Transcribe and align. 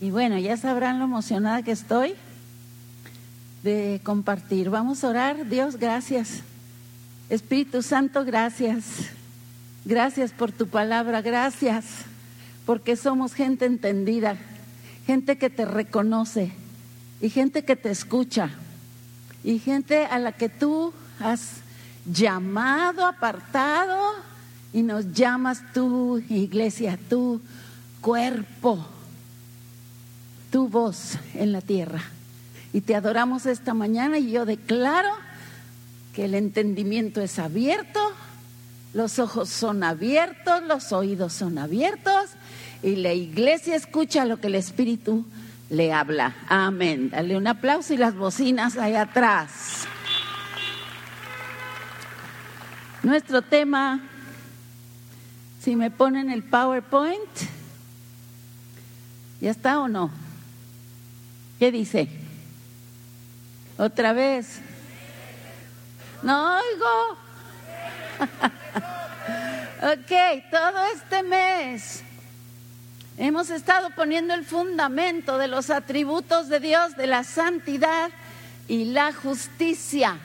Y 0.00 0.10
bueno, 0.10 0.38
ya 0.38 0.56
sabrán 0.56 0.98
lo 0.98 1.04
emocionada 1.04 1.62
que 1.62 1.72
estoy 1.72 2.14
de 3.62 4.00
compartir. 4.02 4.70
Vamos 4.70 5.04
a 5.04 5.08
orar. 5.08 5.46
Dios, 5.46 5.76
gracias. 5.76 6.40
Espíritu 7.28 7.82
Santo, 7.82 8.24
gracias. 8.24 8.84
Gracias 9.84 10.32
por 10.32 10.52
tu 10.52 10.68
palabra. 10.68 11.20
Gracias 11.20 11.84
porque 12.64 12.96
somos 12.96 13.34
gente 13.34 13.66
entendida, 13.66 14.36
gente 15.06 15.36
que 15.36 15.50
te 15.50 15.66
reconoce 15.66 16.52
y 17.20 17.28
gente 17.28 17.64
que 17.64 17.76
te 17.76 17.90
escucha 17.90 18.48
y 19.44 19.58
gente 19.58 20.06
a 20.06 20.18
la 20.18 20.32
que 20.32 20.48
tú 20.48 20.94
has 21.18 21.56
llamado, 22.06 23.04
apartado 23.04 23.98
y 24.72 24.82
nos 24.82 25.12
llamas 25.12 25.62
tu 25.74 26.22
iglesia, 26.30 26.98
tu 27.08 27.40
cuerpo 28.00 28.86
tu 30.50 30.68
voz 30.68 31.16
en 31.34 31.52
la 31.52 31.60
tierra. 31.60 32.02
Y 32.72 32.82
te 32.82 32.94
adoramos 32.94 33.46
esta 33.46 33.74
mañana 33.74 34.18
y 34.18 34.30
yo 34.30 34.44
declaro 34.44 35.10
que 36.14 36.24
el 36.24 36.34
entendimiento 36.34 37.20
es 37.20 37.38
abierto, 37.38 38.00
los 38.92 39.18
ojos 39.18 39.48
son 39.48 39.82
abiertos, 39.82 40.62
los 40.64 40.92
oídos 40.92 41.32
son 41.32 41.58
abiertos 41.58 42.30
y 42.82 42.96
la 42.96 43.12
iglesia 43.12 43.76
escucha 43.76 44.24
lo 44.24 44.40
que 44.40 44.48
el 44.48 44.56
Espíritu 44.56 45.24
le 45.68 45.92
habla. 45.92 46.34
Amén. 46.48 47.10
Dale 47.10 47.36
un 47.36 47.46
aplauso 47.46 47.94
y 47.94 47.96
las 47.96 48.16
bocinas 48.16 48.76
ahí 48.76 48.94
atrás. 48.94 49.86
Nuestro 53.02 53.42
tema, 53.42 54.00
si 55.62 55.74
me 55.74 55.90
ponen 55.90 56.30
el 56.30 56.42
PowerPoint, 56.42 57.30
¿ya 59.40 59.50
está 59.50 59.80
o 59.80 59.88
no? 59.88 60.10
¿Qué 61.60 61.70
dice? 61.70 62.08
Otra 63.76 64.14
vez. 64.14 64.60
No 66.22 66.56
oigo. 66.56 67.18
ok, 69.92 70.42
todo 70.50 70.86
este 70.94 71.22
mes 71.22 72.02
hemos 73.18 73.50
estado 73.50 73.90
poniendo 73.90 74.32
el 74.32 74.46
fundamento 74.46 75.36
de 75.36 75.48
los 75.48 75.68
atributos 75.68 76.48
de 76.48 76.60
Dios, 76.60 76.96
de 76.96 77.06
la 77.06 77.24
santidad 77.24 78.10
y 78.66 78.86
la 78.86 79.12
justicia. 79.12 80.16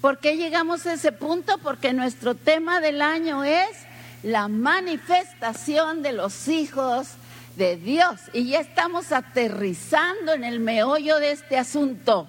¿Por 0.00 0.18
qué 0.18 0.36
llegamos 0.36 0.86
a 0.86 0.92
ese 0.92 1.10
punto? 1.10 1.58
Porque 1.58 1.92
nuestro 1.94 2.36
tema 2.36 2.80
del 2.80 3.02
año 3.02 3.42
es 3.42 3.76
la 4.22 4.46
manifestación 4.46 6.04
de 6.04 6.12
los 6.12 6.46
hijos 6.46 7.08
de 7.56 7.76
Dios. 7.76 8.20
Y 8.32 8.50
ya 8.50 8.60
estamos 8.60 9.12
aterrizando 9.12 10.32
en 10.34 10.44
el 10.44 10.60
meollo 10.60 11.18
de 11.18 11.32
este 11.32 11.58
asunto. 11.58 12.28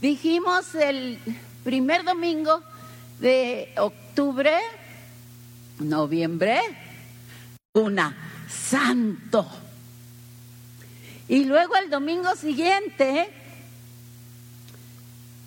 Dijimos 0.00 0.74
el 0.74 1.18
primer 1.64 2.04
domingo 2.04 2.62
de 3.20 3.72
octubre, 3.76 4.52
noviembre, 5.78 6.60
una, 7.74 8.16
santo. 8.48 9.46
Y 11.28 11.44
luego 11.44 11.76
el 11.76 11.90
domingo 11.90 12.34
siguiente 12.36 13.28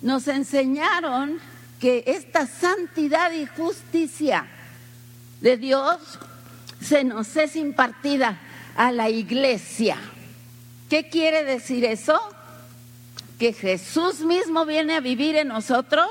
nos 0.02 0.28
enseñaron 0.28 1.38
que 1.80 2.04
esta 2.06 2.46
santidad 2.46 3.32
y 3.32 3.46
justicia 3.46 4.46
de 5.40 5.56
Dios 5.56 5.98
se 6.80 7.04
nos 7.04 7.34
es 7.36 7.56
impartida 7.56 8.38
a 8.76 8.92
la 8.92 9.08
iglesia. 9.08 9.96
¿Qué 10.88 11.08
quiere 11.08 11.44
decir 11.44 11.84
eso? 11.84 12.20
Que 13.38 13.52
Jesús 13.52 14.20
mismo 14.20 14.66
viene 14.66 14.96
a 14.96 15.00
vivir 15.00 15.36
en 15.36 15.48
nosotros. 15.48 16.10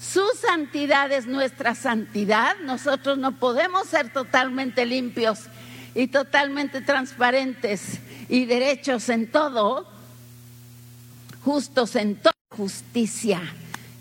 Su 0.00 0.22
santidad 0.40 1.10
es 1.10 1.26
nuestra 1.26 1.74
santidad. 1.74 2.54
Nosotros 2.64 3.18
no 3.18 3.32
podemos 3.32 3.88
ser 3.88 4.12
totalmente 4.12 4.86
limpios 4.86 5.40
y 5.94 6.06
totalmente 6.08 6.80
transparentes 6.82 7.98
y 8.28 8.44
derechos 8.44 9.08
en 9.08 9.30
todo, 9.30 9.86
justos 11.44 11.96
en 11.96 12.16
toda 12.16 12.34
justicia 12.50 13.40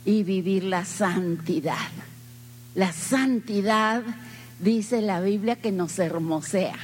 y 0.05 0.23
vivir 0.23 0.66
la 0.66 0.85
santidad. 0.85 1.89
La 2.75 2.91
santidad, 2.91 4.03
dice 4.59 5.01
la 5.01 5.19
Biblia, 5.19 5.55
que 5.55 5.72
nos 5.72 5.97
hermosea 5.99 6.78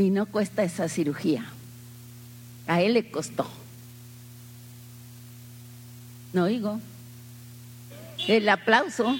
y 0.00 0.10
no 0.10 0.26
cuesta 0.26 0.62
esa 0.62 0.88
cirugía. 0.88 1.44
A 2.66 2.80
él 2.80 2.94
le 2.94 3.10
costó. 3.10 3.50
No 6.32 6.44
oigo. 6.44 6.80
El 8.26 8.48
aplauso. 8.48 9.04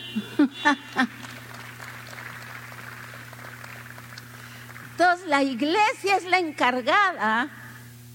Entonces 4.93 5.27
la 5.27 5.43
iglesia 5.43 6.17
es 6.17 6.25
la 6.25 6.39
encargada 6.39 7.51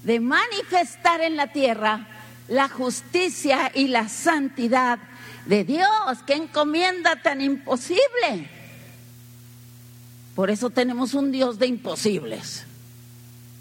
de 0.03 0.19
manifestar 0.19 1.21
en 1.21 1.35
la 1.35 1.47
tierra 1.47 2.07
la 2.47 2.69
justicia 2.69 3.71
y 3.73 3.87
la 3.87 4.07
santidad 4.07 4.99
de 5.45 5.63
Dios. 5.63 5.89
Qué 6.25 6.33
encomienda 6.33 7.15
tan 7.15 7.41
imposible. 7.41 8.49
Por 10.35 10.49
eso 10.49 10.69
tenemos 10.69 11.13
un 11.13 11.31
Dios 11.31 11.57
de 11.57 11.67
imposibles. 11.67 12.65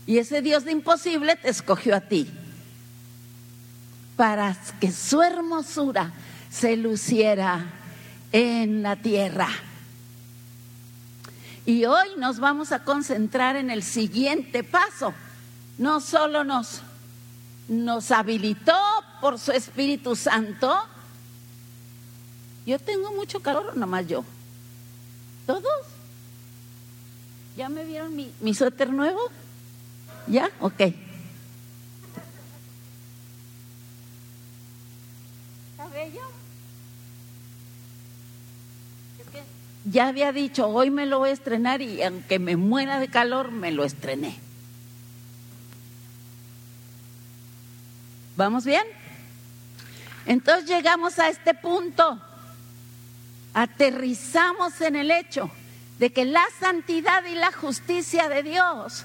Y 0.06 0.18
ese 0.18 0.42
Dios 0.42 0.64
de 0.64 0.72
imposible 0.72 1.36
te 1.36 1.48
escogió 1.48 1.94
a 1.94 2.00
ti. 2.00 2.28
Para 4.16 4.56
que 4.80 4.90
su 4.90 5.22
hermosura 5.22 6.12
se 6.50 6.76
luciera 6.76 7.64
en 8.32 8.82
la 8.82 8.96
tierra. 8.96 9.48
Y 11.64 11.84
hoy 11.84 12.08
nos 12.18 12.40
vamos 12.40 12.72
a 12.72 12.84
concentrar 12.84 13.56
en 13.56 13.70
el 13.70 13.82
siguiente 13.82 14.64
paso. 14.64 15.14
No 15.78 16.00
solo 16.00 16.44
nos, 16.44 16.82
nos 17.68 18.10
habilitó 18.10 18.76
por 19.20 19.38
su 19.38 19.52
Espíritu 19.52 20.16
Santo. 20.16 20.76
Yo 22.66 22.78
tengo 22.78 23.12
mucho 23.12 23.40
calor, 23.40 23.76
nomás 23.76 24.06
yo. 24.06 24.24
¿Todos? 25.46 25.93
¿Ya 27.56 27.68
me 27.68 27.84
vieron 27.84 28.14
mi, 28.16 28.32
mi 28.40 28.52
suéter 28.52 28.90
nuevo? 28.90 29.20
¿Ya? 30.26 30.50
Ok. 30.60 30.80
¿Está 30.80 30.94
bello? 35.92 36.20
Ya 39.84 40.08
había 40.08 40.32
dicho, 40.32 40.66
hoy 40.66 40.90
me 40.90 41.06
lo 41.06 41.18
voy 41.18 41.30
a 41.30 41.34
estrenar 41.34 41.82
y 41.82 42.02
aunque 42.02 42.38
me 42.38 42.56
muera 42.56 42.98
de 42.98 43.08
calor, 43.08 43.52
me 43.52 43.70
lo 43.70 43.84
estrené. 43.84 44.36
¿Vamos 48.36 48.64
bien? 48.64 48.82
Entonces 50.26 50.68
llegamos 50.68 51.18
a 51.18 51.28
este 51.28 51.54
punto. 51.54 52.18
Aterrizamos 53.52 54.80
en 54.80 54.96
el 54.96 55.10
hecho 55.12 55.50
de 55.98 56.12
que 56.12 56.24
la 56.24 56.44
santidad 56.58 57.24
y 57.24 57.34
la 57.34 57.52
justicia 57.52 58.28
de 58.28 58.42
Dios 58.42 59.04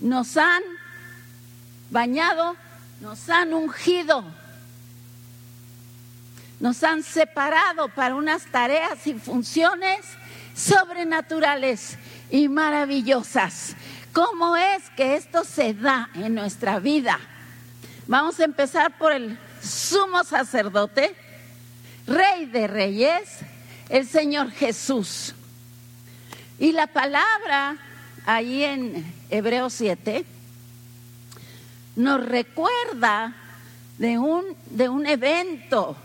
nos 0.00 0.36
han 0.36 0.62
bañado, 1.90 2.56
nos 3.00 3.28
han 3.28 3.54
ungido, 3.54 4.24
nos 6.60 6.82
han 6.82 7.02
separado 7.02 7.88
para 7.88 8.14
unas 8.14 8.46
tareas 8.46 9.06
y 9.06 9.14
funciones 9.14 10.00
sobrenaturales 10.54 11.98
y 12.30 12.48
maravillosas. 12.48 13.76
¿Cómo 14.12 14.56
es 14.56 14.90
que 14.96 15.16
esto 15.16 15.44
se 15.44 15.74
da 15.74 16.10
en 16.14 16.34
nuestra 16.34 16.78
vida? 16.78 17.18
Vamos 18.06 18.38
a 18.38 18.44
empezar 18.44 18.96
por 18.98 19.12
el 19.12 19.38
sumo 19.62 20.24
sacerdote, 20.24 21.14
rey 22.06 22.46
de 22.46 22.66
reyes, 22.66 23.38
el 23.88 24.06
Señor 24.06 24.50
Jesús. 24.50 25.34
Y 26.58 26.70
la 26.72 26.86
palabra 26.86 27.76
ahí 28.26 28.62
en 28.62 29.12
Hebreos 29.28 29.72
7 29.74 30.24
nos 31.96 32.24
recuerda 32.24 33.34
de 33.98 34.18
un, 34.18 34.44
de 34.70 34.88
un 34.88 35.06
evento 35.06 35.96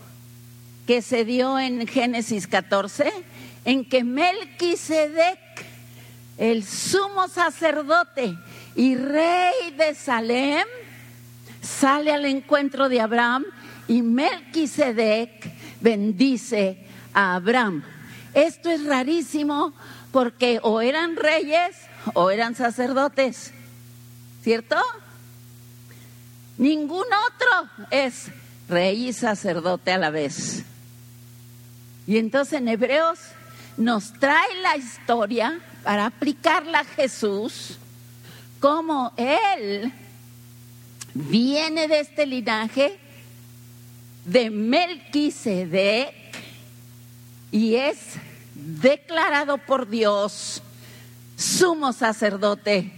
que 0.86 1.02
se 1.02 1.24
dio 1.24 1.58
en 1.58 1.86
Génesis 1.86 2.48
14, 2.48 3.12
en 3.64 3.88
que 3.88 4.02
Melquisedec, 4.02 5.38
el 6.36 6.64
sumo 6.64 7.28
sacerdote 7.28 8.36
y 8.74 8.96
rey 8.96 9.70
de 9.76 9.94
Salem, 9.94 10.66
sale 11.62 12.12
al 12.12 12.24
encuentro 12.24 12.88
de 12.88 13.00
Abraham 13.00 13.44
y 13.86 14.02
Melquisedec 14.02 15.52
bendice 15.80 16.86
a 17.14 17.36
Abraham. 17.36 17.84
Esto 18.34 18.70
es 18.70 18.84
rarísimo 18.84 19.74
porque 20.12 20.60
o 20.62 20.80
eran 20.80 21.16
reyes 21.16 21.76
o 22.14 22.30
eran 22.30 22.54
sacerdotes, 22.54 23.52
¿cierto? 24.42 24.76
Ningún 26.58 27.06
otro 27.26 27.86
es 27.90 28.26
rey 28.68 29.08
y 29.08 29.12
sacerdote 29.12 29.92
a 29.92 29.98
la 29.98 30.10
vez. 30.10 30.64
Y 32.06 32.18
entonces 32.18 32.60
en 32.60 32.68
Hebreos 32.68 33.18
nos 33.76 34.12
trae 34.14 34.60
la 34.62 34.76
historia 34.76 35.60
para 35.82 36.06
aplicarla 36.06 36.80
a 36.80 36.84
Jesús, 36.84 37.78
como 38.58 39.12
Él 39.16 39.92
viene 41.14 41.88
de 41.88 42.00
este 42.00 42.26
linaje 42.26 42.98
de 44.24 44.50
Melquisedec 44.50 46.14
y 47.50 47.76
es 47.76 47.96
declarado 48.78 49.58
por 49.58 49.88
Dios 49.88 50.62
sumo 51.36 51.92
sacerdote 51.92 52.92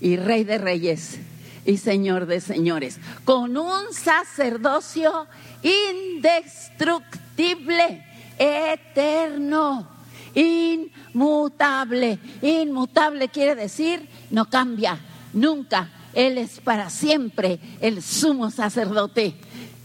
y 0.00 0.16
rey 0.16 0.44
de 0.44 0.58
reyes 0.58 1.18
y 1.64 1.78
señor 1.78 2.26
de 2.26 2.40
señores, 2.40 2.98
con 3.24 3.56
un 3.56 3.92
sacerdocio 3.92 5.28
indestructible, 5.62 8.04
eterno, 8.38 9.88
inmutable. 10.34 12.18
Inmutable 12.40 13.28
quiere 13.28 13.54
decir 13.54 14.08
no 14.30 14.46
cambia, 14.46 14.98
nunca. 15.32 15.88
Él 16.14 16.38
es 16.38 16.60
para 16.60 16.90
siempre 16.90 17.58
el 17.80 18.02
sumo 18.02 18.50
sacerdote 18.50 19.34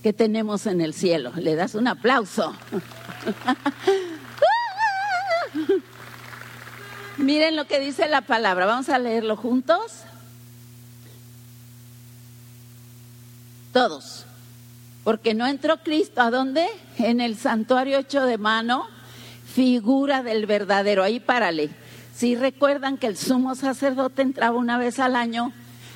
que 0.01 0.13
tenemos 0.13 0.65
en 0.65 0.81
el 0.81 0.93
cielo. 0.93 1.31
Le 1.37 1.55
das 1.55 1.75
un 1.75 1.87
aplauso. 1.87 2.53
Miren 7.17 7.55
lo 7.55 7.65
que 7.65 7.79
dice 7.79 8.07
la 8.07 8.21
palabra. 8.21 8.65
Vamos 8.65 8.89
a 8.89 8.99
leerlo 8.99 9.35
juntos. 9.35 10.03
Todos. 13.73 14.25
Porque 15.03 15.33
no 15.33 15.47
entró 15.47 15.77
Cristo. 15.77 16.21
¿A 16.21 16.29
dónde? 16.29 16.67
En 16.97 17.21
el 17.21 17.37
santuario 17.37 17.97
hecho 17.97 18.23
de 18.25 18.37
mano, 18.37 18.87
figura 19.53 20.21
del 20.21 20.45
verdadero. 20.45 21.03
Ahí 21.03 21.19
párale. 21.19 21.69
Si 22.15 22.35
recuerdan 22.35 22.97
que 22.97 23.07
el 23.07 23.17
sumo 23.17 23.55
sacerdote 23.55 24.21
entraba 24.21 24.57
una 24.57 24.77
vez 24.77 24.99
al 24.99 25.15
año 25.15 25.53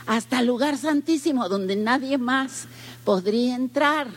hasta 0.07 0.39
el 0.39 0.47
lugar 0.47 0.77
santísimo 0.77 1.49
donde 1.49 1.75
nadie 1.75 2.17
más 2.17 2.67
podría 3.03 3.55
entrar. 3.55 4.07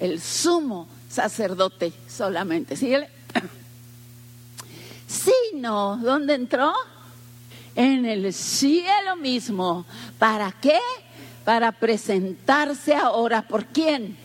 El 0.00 0.20
sumo 0.20 0.88
sacerdote 1.08 1.92
solamente. 2.08 2.76
Síguele. 2.76 3.13
Sino, 5.14 5.96
¿dónde 5.98 6.34
entró? 6.34 6.72
En 7.74 8.04
el 8.04 8.32
cielo 8.32 9.16
mismo. 9.16 9.86
¿Para 10.18 10.52
qué? 10.52 10.78
Para 11.44 11.72
presentarse 11.72 12.94
ahora. 12.94 13.42
¿Por 13.42 13.66
quién? 13.66 14.16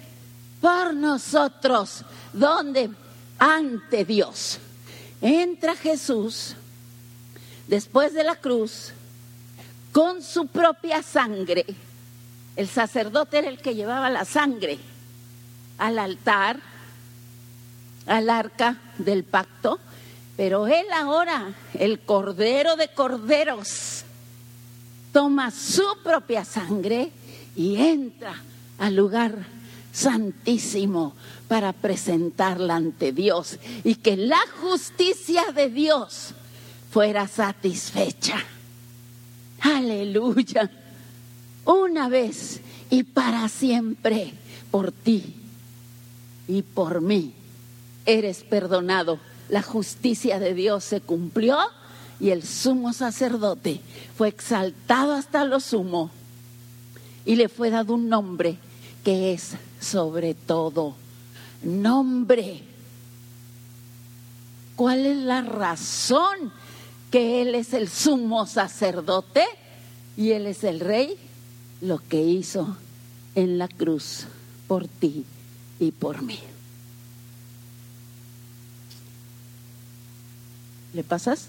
Por 0.62 0.94
nosotros. 0.94 2.04
¿Dónde? 2.34 2.90
Ante 3.38 4.06
Dios. 4.06 4.60
Entra 5.22 5.76
Jesús 5.76 6.56
después 7.68 8.14
de 8.14 8.24
la 8.24 8.36
cruz 8.36 8.94
con 9.92 10.24
su 10.24 10.48
propia 10.48 11.04
sangre. 11.04 11.66
El 12.56 12.68
sacerdote 12.68 13.38
era 13.38 13.50
el 13.50 13.62
que 13.62 13.76
llevaba 13.76 14.10
la 14.10 14.26
sangre 14.26 14.80
al 15.78 15.98
altar, 15.98 16.60
al 18.06 18.30
arca 18.30 18.78
del 18.98 19.24
pacto, 19.24 19.80
pero 20.40 20.68
él 20.68 20.86
ahora, 20.96 21.54
el 21.74 22.00
cordero 22.00 22.78
de 22.78 22.88
corderos, 22.88 24.04
toma 25.12 25.52
su 25.52 25.84
propia 26.02 26.46
sangre 26.46 27.12
y 27.58 27.76
entra 27.76 28.42
al 28.78 28.96
lugar 28.96 29.36
santísimo 29.92 31.14
para 31.50 31.74
presentarla 31.74 32.78
ante 32.78 33.12
Dios 33.12 33.60
y 33.84 33.96
que 33.96 34.16
la 34.16 34.40
justicia 34.62 35.44
de 35.54 35.70
Dios 35.70 36.34
fuera 36.90 37.28
satisfecha. 37.28 38.42
Aleluya. 39.60 40.72
Una 41.66 42.08
vez 42.08 42.62
y 42.90 43.04
para 43.04 43.50
siempre 43.50 44.32
por 44.72 44.94
ti 44.94 45.36
y 46.48 46.62
por 46.62 47.02
mí 47.02 47.34
eres 48.06 48.46
perdonado 48.46 49.20
la 49.50 49.62
justicia 49.62 50.40
de 50.40 50.54
Dios 50.54 50.84
se 50.84 51.02
cumplió 51.02 51.58
y 52.20 52.30
el 52.30 52.44
sumo 52.44 52.94
sacerdote 52.94 53.82
fue 54.18 54.28
exaltado 54.28 55.14
hasta 55.14 55.44
lo 55.46 55.60
sumo 55.60 56.12
y 57.26 57.36
le 57.36 57.50
fue 57.50 57.70
dado 57.70 57.94
un 57.94 58.10
nombre 58.10 58.58
que 59.04 59.34
es 59.34 59.56
sobre 59.80 60.34
todo 60.34 60.96
nombre. 61.64 62.62
¿Cuál 64.76 65.06
es 65.06 65.18
la 65.18 65.42
razón 65.42 66.54
que 67.12 67.42
Él 67.42 67.56
es 67.56 67.74
el 67.74 67.90
sumo 67.90 68.46
sacerdote 68.46 69.44
y 70.16 70.32
Él 70.32 70.46
es 70.48 70.64
el 70.64 70.80
rey? 70.80 71.18
Lo 71.82 72.00
que 72.00 72.22
hizo 72.22 72.78
en 73.36 73.58
la 73.58 73.68
cruz 73.68 74.26
por 74.68 74.88
ti 74.88 75.26
y 75.80 75.92
por 75.92 76.22
mí. 76.22 76.40
¿Le 80.94 81.04
pasas? 81.04 81.48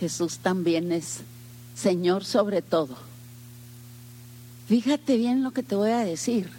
Jesús 0.00 0.38
también 0.38 0.90
es 0.90 1.20
Señor 1.76 2.24
sobre 2.24 2.60
todo. 2.60 2.96
Fíjate 4.66 5.16
bien 5.16 5.42
lo 5.42 5.52
que 5.52 5.62
te 5.62 5.76
voy 5.76 5.90
a 5.90 5.98
decir. 5.98 6.50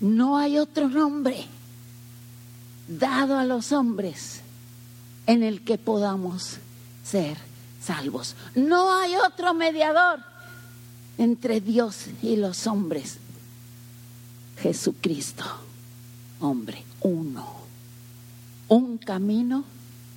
No 0.00 0.36
hay 0.36 0.58
otro 0.58 0.88
nombre 0.88 1.46
dado 2.86 3.38
a 3.38 3.44
los 3.44 3.72
hombres 3.72 4.40
en 5.26 5.42
el 5.42 5.62
que 5.62 5.78
podamos 5.78 6.58
ser 7.04 7.36
salvos. 7.82 8.34
No 8.54 8.92
hay 8.98 9.14
otro 9.16 9.54
mediador 9.54 10.20
entre 11.18 11.60
Dios 11.60 12.06
y 12.22 12.36
los 12.36 12.66
hombres. 12.66 13.16
Jesucristo, 14.60 15.44
hombre, 16.40 16.84
uno. 17.02 17.58
Un 18.68 18.98
camino, 18.98 19.64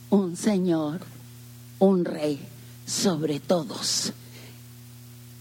un 0.09 0.35
Señor, 0.35 1.01
un 1.79 2.05
Rey 2.05 2.39
sobre 2.85 3.39
todos. 3.39 4.13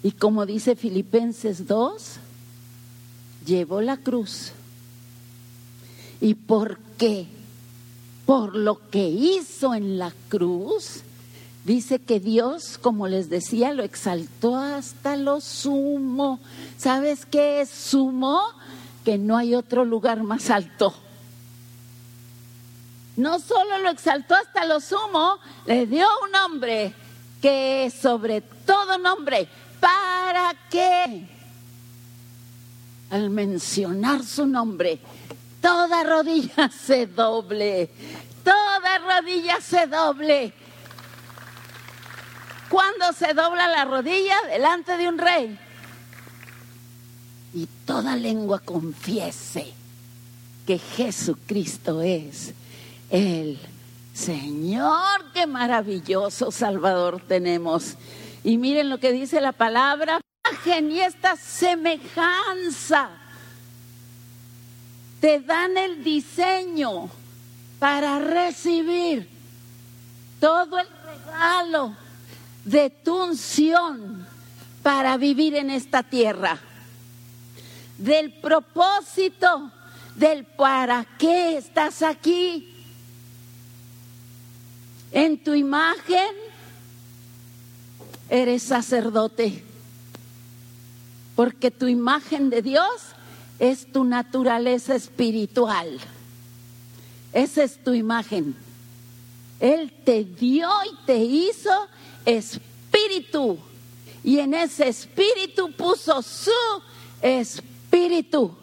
Y 0.03 0.13
como 0.13 0.47
dice 0.47 0.77
Filipenses 0.77 1.67
2, 1.67 2.17
llevó 3.47 3.81
la 3.81 3.99
cruz. 3.99 4.53
¿Y 6.21 6.35
por 6.35 6.79
qué? 6.99 7.27
Por 8.25 8.55
lo 8.55 8.89
que 8.91 9.09
hizo 9.09 9.75
en 9.75 9.99
la 9.99 10.13
cruz, 10.29 11.03
Dice 11.65 11.99
que 11.99 12.21
Dios, 12.21 12.79
como 12.79 13.07
les 13.07 13.29
decía, 13.29 13.75
lo 13.75 13.83
exaltó 13.83 14.57
hasta 14.57 15.17
lo 15.17 15.41
sumo. 15.41 16.41
¿Sabes 16.79 17.27
qué 17.27 17.61
es 17.61 17.69
sumo? 17.69 18.41
Que 19.05 19.19
no 19.19 19.37
hay 19.37 19.55
otro 19.55 19.85
lugar 19.85 20.23
más 20.23 20.49
alto. 20.49 20.95
No 23.17 23.39
solo 23.39 23.79
lo 23.79 23.91
exaltó 23.91 24.35
hasta 24.35 24.65
lo 24.65 24.81
sumo, 24.81 25.39
le 25.67 25.87
dio 25.87 26.07
un 26.25 26.33
nombre 26.33 26.95
que 27.43 27.93
sobre 28.01 28.41
todo 28.41 28.97
nombre. 28.97 29.47
¿Para 29.81 30.55
qué? 30.71 31.29
Al 33.11 33.29
mencionar 33.29 34.25
su 34.25 34.47
nombre, 34.47 34.99
toda 35.61 36.05
rodilla 36.05 36.71
se 36.87 37.07
doble. 37.07 37.91
Toda 38.43 38.99
rodilla 38.99 39.61
se 39.61 39.87
doble 39.87 40.55
cuando 42.71 43.13
se 43.13 43.35
dobla 43.35 43.67
la 43.69 43.85
rodilla 43.85 44.37
delante 44.49 44.97
de 44.97 45.09
un 45.09 45.19
rey. 45.19 45.59
Y 47.53 47.67
toda 47.85 48.15
lengua 48.15 48.61
confiese 48.61 49.75
que 50.67 50.79
Jesucristo 50.79 52.01
es 52.01 52.55
el 53.11 53.59
Señor. 54.15 55.33
Qué 55.35 55.49
maravilloso 55.49 56.53
Salvador 56.53 57.21
tenemos. 57.27 57.97
Y 58.45 58.57
miren 58.57 58.89
lo 58.89 58.99
que 58.99 59.11
dice 59.11 59.41
la 59.41 59.53
palabra, 59.53 60.21
y 60.65 61.01
esta 61.01 61.37
semejanza 61.37 63.11
te 65.21 65.41
dan 65.41 65.77
el 65.77 66.05
diseño 66.05 67.11
para 67.79 68.19
recibir 68.21 69.29
todo 70.39 70.79
el 70.79 70.87
regalo 71.05 71.97
de 72.65 72.91
tu 72.91 73.25
unción 73.25 74.27
para 74.83 75.17
vivir 75.17 75.55
en 75.55 75.71
esta 75.71 76.03
tierra, 76.03 76.59
del 77.99 78.33
propósito 78.33 79.71
del 80.15 80.45
para 80.45 81.07
qué 81.19 81.57
estás 81.57 82.03
aquí. 82.03 82.67
En 85.13 85.43
tu 85.43 85.55
imagen 85.55 86.29
eres 88.29 88.63
sacerdote, 88.63 89.65
porque 91.35 91.71
tu 91.71 91.87
imagen 91.89 92.51
de 92.51 92.63
Dios 92.63 92.87
es 93.59 93.91
tu 93.91 94.05
naturaleza 94.05 94.95
espiritual. 94.95 95.99
Esa 97.33 97.65
es 97.65 97.83
tu 97.83 97.93
imagen. 97.93 98.57
Él 99.59 99.93
te 100.05 100.25
dio 100.25 100.69
y 100.91 101.07
te 101.07 101.17
hizo 101.17 101.71
espíritu. 102.25 103.59
Y 104.23 104.39
en 104.39 104.55
ese 104.55 104.89
espíritu 104.89 105.73
puso 105.73 106.23
su 106.23 106.51
espíritu 107.23 108.55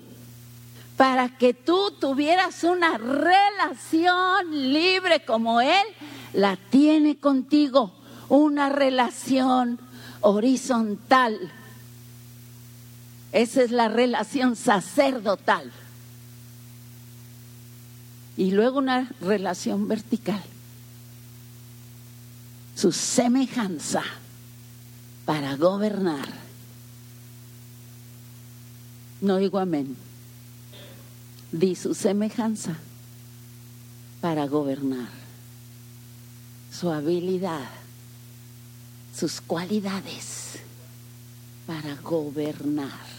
para 0.95 1.37
que 1.37 1.53
tú 1.53 1.91
tuvieras 1.99 2.63
una 2.63 2.97
relación 2.97 4.73
libre 4.73 5.23
como 5.25 5.61
Él 5.61 5.85
la 6.33 6.57
tiene 6.57 7.17
contigo, 7.17 7.91
una 8.29 8.69
relación 8.69 9.79
horizontal. 10.21 11.51
Esa 13.31 13.61
es 13.61 13.71
la 13.71 13.87
relación 13.89 14.55
sacerdotal. 14.55 15.71
Y 18.35 18.51
luego 18.51 18.79
una 18.79 19.09
relación 19.21 19.87
vertical. 19.87 20.43
Su 22.77 22.91
semejanza 22.91 24.03
para 25.25 25.55
gobernar. 25.55 26.31
No 29.19 29.37
digo 29.37 29.57
amén. 29.57 29.97
Di 31.51 31.75
su 31.75 31.95
semejanza 31.95 32.75
para 34.21 34.45
gobernar. 34.45 35.09
Su 36.71 36.91
habilidad, 36.91 37.67
sus 39.11 39.41
cualidades 39.41 40.59
para 41.65 41.95
gobernar. 41.95 43.16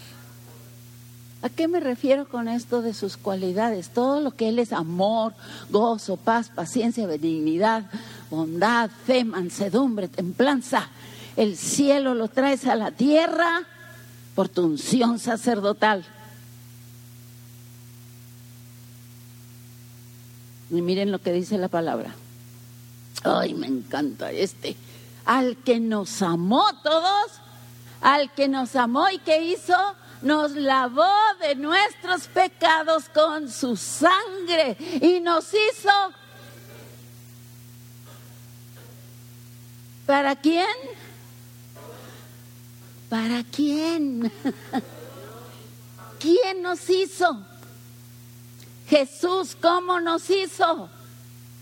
¿A 1.41 1.47
qué 1.47 1.69
me 1.69 1.79
refiero 1.79 2.27
con 2.27 2.49
esto 2.49 2.81
de 2.81 2.93
sus 2.93 3.15
cualidades? 3.15 3.89
Todo 3.89 4.19
lo 4.19 4.31
que 4.31 4.49
Él 4.49 4.59
es 4.59 4.73
amor, 4.73 5.33
gozo, 5.69 6.17
paz, 6.17 6.49
paciencia, 6.49 7.07
benignidad, 7.07 7.85
bondad, 8.29 8.89
fe, 9.05 9.23
mansedumbre, 9.23 10.09
templanza. 10.09 10.89
El 11.37 11.55
cielo 11.55 12.13
lo 12.13 12.27
traes 12.27 12.67
a 12.67 12.75
la 12.75 12.91
tierra 12.91 13.61
por 14.35 14.49
tu 14.49 14.65
unción 14.65 15.17
sacerdotal. 15.17 16.05
Y 20.69 20.81
miren 20.81 21.11
lo 21.11 21.19
que 21.19 21.31
dice 21.31 21.57
la 21.57 21.69
palabra. 21.69 22.13
Ay, 23.23 23.53
me 23.53 23.67
encanta 23.67 24.31
este. 24.31 24.75
Al 25.25 25.55
que 25.57 25.79
nos 25.79 26.21
amó 26.21 26.65
todos, 26.83 27.31
al 28.01 28.33
que 28.33 28.49
nos 28.49 28.75
amó 28.75 29.09
y 29.09 29.19
que 29.19 29.41
hizo, 29.41 29.75
nos 30.21 30.51
lavó 30.51 31.11
de 31.41 31.55
nuestros 31.55 32.27
pecados 32.27 33.05
con 33.09 33.49
su 33.51 33.75
sangre 33.75 34.77
y 35.01 35.19
nos 35.19 35.45
hizo... 35.53 35.89
¿Para 40.05 40.35
quién? 40.35 40.65
¿Para 43.09 43.43
quién? 43.43 44.31
¿Quién 46.19 46.63
nos 46.63 46.89
hizo? 46.89 47.45
Jesús, 48.89 49.55
¿cómo 49.61 49.99
nos 49.99 50.29
hizo? 50.31 50.89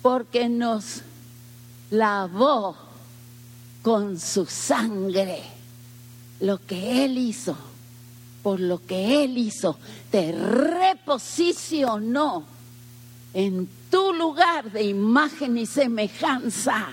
Porque 0.01 0.47
nos 0.47 1.01
lavó 1.91 2.77
con 3.83 4.17
su 4.17 4.45
sangre 4.45 5.43
lo 6.39 6.65
que 6.65 7.03
Él 7.03 7.17
hizo 7.17 7.57
por 8.47 8.61
lo 8.61 8.81
que 8.81 9.25
Él 9.25 9.37
hizo, 9.37 9.77
te 10.09 10.31
reposicionó 10.31 12.45
en 13.33 13.67
tu 13.91 14.13
lugar 14.13 14.71
de 14.71 14.83
imagen 14.83 15.57
y 15.57 15.65
semejanza. 15.65 16.87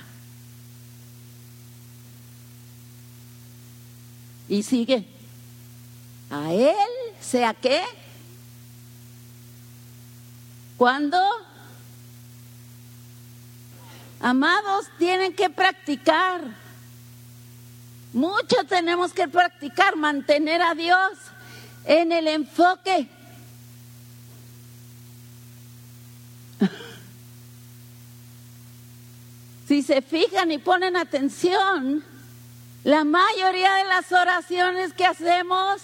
Y 4.49 4.65
sigue. 4.65 5.07
A 6.29 6.53
Él, 6.53 6.75
sea 7.21 7.55
qué. 7.55 7.85
¿Cuándo? 10.77 11.25
Amados, 14.19 14.87
tienen 14.99 15.37
que 15.37 15.51
practicar. 15.51 16.41
Mucho 18.13 18.57
tenemos 18.69 19.13
que 19.13 19.29
practicar, 19.29 19.95
mantener 19.95 20.61
a 20.61 20.75
Dios 20.75 21.13
en 21.85 22.13
el 22.13 22.29
enfoque. 22.29 23.09
Si 29.67 29.83
se 29.83 30.03
fijan 30.03 30.53
y 30.53 30.59
ponen 30.59 30.95
atención, 30.95 32.05
la 32.85 33.03
mayoría 33.03 33.75
de 33.77 33.85
las 33.85 34.13
oraciones 34.13 34.93
que 34.93 35.07
hacemos, 35.07 35.81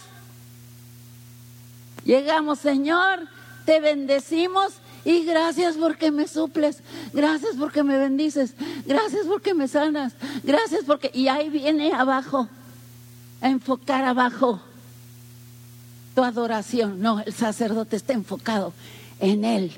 llegamos, 2.05 2.59
Señor, 2.59 3.27
te 3.65 3.81
bendecimos 3.81 4.75
y 5.03 5.25
gracias 5.25 5.77
porque 5.77 6.11
me 6.11 6.29
suples, 6.29 6.83
gracias 7.15 7.57
porque 7.59 7.83
me 7.83 7.97
bendices, 7.97 8.55
gracias 8.85 9.27
porque 9.27 9.55
me 9.55 9.67
sanas, 9.67 10.13
gracias 10.43 10.85
porque... 10.87 11.11
Y 11.15 11.29
ahí 11.29 11.49
viene 11.49 11.95
abajo, 11.95 12.51
a 13.41 13.49
enfocar 13.49 14.05
abajo 14.05 14.61
tu 16.15 16.23
adoración. 16.23 17.01
No, 17.01 17.21
el 17.21 17.33
sacerdote 17.33 17.97
está 17.97 18.13
enfocado 18.13 18.73
en 19.19 19.45
Él. 19.45 19.73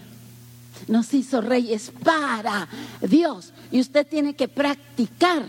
Nos 0.89 1.13
hizo 1.15 1.41
reyes 1.41 1.93
para 2.03 2.69
Dios. 3.01 3.53
Y 3.71 3.81
usted 3.81 4.07
tiene 4.07 4.35
que 4.35 4.49
practicar, 4.49 5.47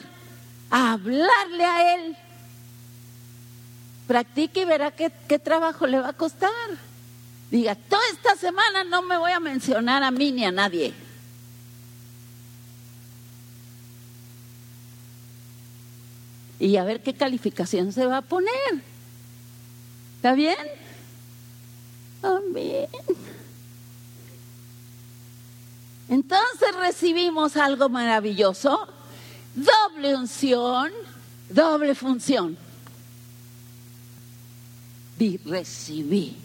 hablarle 0.69 1.65
a 1.65 1.95
Él. 1.95 2.17
Practique 4.07 4.61
y 4.61 4.65
verá 4.65 4.91
qué, 4.91 5.11
qué 5.27 5.39
trabajo 5.39 5.87
le 5.87 5.99
va 5.99 6.09
a 6.09 6.13
costar. 6.13 6.49
Diga, 7.49 7.75
toda 7.75 8.01
esta 8.11 8.35
semana 8.35 8.83
no 8.83 9.01
me 9.01 9.17
voy 9.17 9.31
a 9.31 9.39
mencionar 9.39 10.03
a 10.03 10.11
mí 10.11 10.31
ni 10.31 10.45
a 10.45 10.51
nadie. 10.51 10.93
Y 16.59 16.77
a 16.77 16.83
ver 16.83 17.01
qué 17.01 17.13
calificación 17.13 17.91
se 17.91 18.05
va 18.05 18.17
a 18.17 18.21
poner. 18.21 18.92
¿Está 20.23 20.35
bien? 20.35 20.55
Amén. 22.21 22.87
Entonces 26.07 26.75
recibimos 26.79 27.57
algo 27.57 27.89
maravilloso, 27.89 28.87
doble 29.53 30.15
unción, 30.15 30.93
doble 31.49 31.93
función. 31.93 32.55
Di, 35.19 35.35
recibí. 35.43 36.37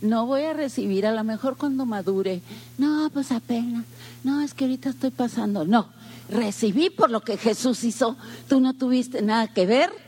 No 0.00 0.24
voy 0.24 0.44
a 0.44 0.54
recibir 0.54 1.04
a 1.04 1.12
lo 1.12 1.24
mejor 1.24 1.58
cuando 1.58 1.84
madure. 1.84 2.40
No, 2.78 3.10
pues 3.12 3.32
apenas. 3.32 3.84
No, 4.24 4.40
es 4.40 4.54
que 4.54 4.64
ahorita 4.64 4.88
estoy 4.88 5.10
pasando. 5.10 5.66
No, 5.66 5.90
recibí 6.30 6.88
por 6.88 7.10
lo 7.10 7.20
que 7.20 7.36
Jesús 7.36 7.84
hizo. 7.84 8.16
Tú 8.48 8.60
no 8.60 8.72
tuviste 8.72 9.20
nada 9.20 9.46
que 9.46 9.66
ver 9.66 10.05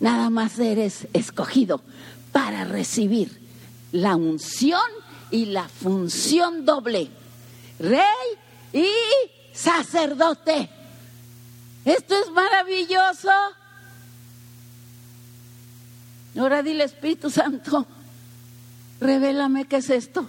Nada 0.00 0.30
más 0.30 0.58
eres 0.58 1.08
escogido 1.12 1.80
para 2.32 2.64
recibir 2.64 3.40
la 3.92 4.16
unción 4.16 4.80
y 5.30 5.46
la 5.46 5.68
función 5.68 6.64
doble. 6.64 7.10
Rey 7.78 8.02
y 8.72 8.88
sacerdote. 9.52 10.68
Esto 11.84 12.14
es 12.16 12.30
maravilloso. 12.30 13.30
Ahora 16.38 16.62
dile 16.62 16.84
Espíritu 16.84 17.30
Santo, 17.30 17.86
revélame 19.00 19.64
qué 19.64 19.76
es 19.78 19.90
esto. 19.90 20.28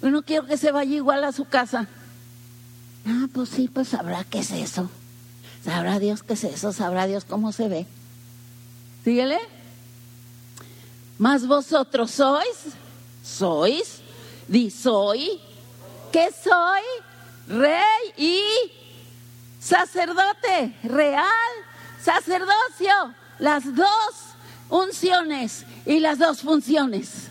Yo 0.00 0.10
no 0.10 0.22
quiero 0.22 0.46
que 0.46 0.56
se 0.56 0.70
vaya 0.70 0.94
igual 0.94 1.24
a 1.24 1.32
su 1.32 1.44
casa. 1.44 1.88
Ah, 3.06 3.26
pues 3.32 3.48
sí, 3.48 3.68
pues 3.72 3.88
sabrá 3.88 4.22
qué 4.24 4.40
es 4.40 4.50
eso. 4.52 4.88
Sabrá 5.64 5.98
Dios 5.98 6.22
qué 6.22 6.34
es 6.34 6.44
eso, 6.44 6.72
sabrá 6.72 7.06
Dios 7.06 7.24
cómo 7.24 7.52
se 7.52 7.68
ve. 7.68 7.86
Síguele. 9.04 9.38
Más 11.18 11.46
vosotros 11.46 12.12
sois, 12.12 12.56
sois, 13.24 14.00
di 14.46 14.70
soy, 14.70 15.40
¿qué 16.12 16.30
soy? 16.32 16.82
Rey 17.48 18.12
y 18.16 18.40
sacerdote, 19.58 20.76
real, 20.84 21.24
sacerdocio, 22.00 23.14
las 23.38 23.74
dos 23.74 24.28
unciones 24.68 25.64
y 25.86 25.98
las 25.98 26.18
dos 26.18 26.40
funciones. 26.42 27.28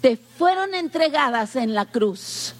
te 0.00 0.16
fueron 0.16 0.74
entregadas 0.74 1.56
en 1.56 1.74
la 1.74 1.84
cruz. 1.84 2.54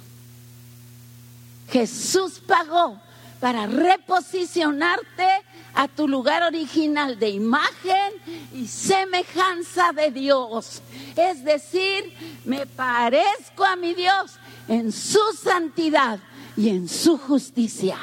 Jesús 1.71 2.41
pagó 2.47 3.01
para 3.41 3.67
reposicionarte 3.67 5.27
a 5.75 5.89
tu 5.89 6.07
lugar 6.07 6.43
original 6.43 7.19
de 7.19 7.31
imagen 7.31 8.13
y 8.55 8.67
semejanza 8.67 9.93
de 9.93 10.11
Dios. 10.11 10.83
Es 11.17 11.43
decir, 11.43 12.13
me 12.45 12.67
parezco 12.67 13.65
a 13.65 13.77
mi 13.77 13.95
Dios 13.95 14.33
en 14.69 14.93
su 14.93 15.21
santidad 15.43 16.21
y 16.57 16.69
en 16.69 16.89
su 16.89 17.17
justicia. 17.17 17.97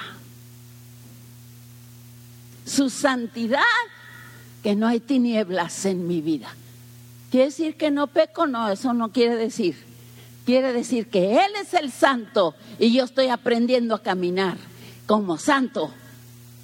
Su 2.66 2.90
santidad, 2.90 3.62
que 4.64 4.76
no 4.76 4.88
hay 4.88 5.00
tinieblas 5.00 5.86
en 5.86 6.08
mi 6.08 6.20
vida. 6.20 6.50
¿Quiere 7.30 7.46
decir 7.46 7.78
que 7.78 7.92
no 7.92 8.08
peco? 8.08 8.48
No, 8.48 8.70
eso 8.70 8.94
no 8.94 9.12
quiere 9.12 9.36
decir. 9.36 9.86
Quiere 10.46 10.74
decir 10.74 11.10
que 11.10 11.34
Él 11.34 11.52
es 11.62 11.74
el 11.74 11.92
santo 11.92 12.56
y 12.80 12.92
yo 12.92 13.04
estoy 13.04 13.28
aprendiendo 13.28 13.94
a 13.94 14.02
caminar 14.02 14.58
como 15.08 15.40
santo. 15.40 15.92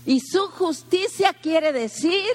Y 0.06 0.20
su 0.20 0.42
justicia 0.50 1.34
quiere 1.34 1.72
decir 1.72 2.30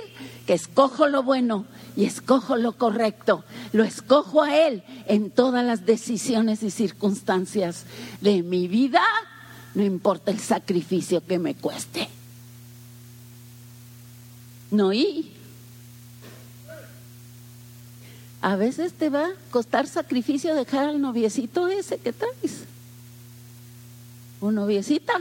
que 0.47 0.55
escojo 0.55 1.07
lo 1.07 1.23
bueno 1.23 1.67
y 1.97 2.07
escojo 2.07 2.57
lo 2.57 2.73
correcto. 2.73 3.45
Lo 3.73 3.85
escojo 3.85 4.43
a 4.43 4.57
Él 4.57 4.83
en 5.07 5.31
todas 5.31 5.65
las 5.65 5.87
decisiones 5.87 6.63
y 6.63 6.71
circunstancias 6.71 7.85
de 8.21 8.43
mi 8.43 8.67
vida, 8.67 9.03
no 9.75 9.85
importa 9.85 10.31
el 10.31 10.41
sacrificio 10.41 11.25
que 11.25 11.39
me 11.39 11.55
cueste. 11.55 12.09
No 14.71 14.93
y 14.93 15.33
a 18.41 18.57
veces 18.57 18.93
te 18.93 19.09
va 19.11 19.27
a 19.27 19.35
costar 19.51 19.87
sacrificio 19.87 20.55
dejar 20.55 20.89
al 20.89 21.01
noviecito 21.01 21.69
ese 21.69 21.99
que 21.99 22.13
traes. 22.13 22.65
O 24.41 24.51
noviecita. 24.51 25.15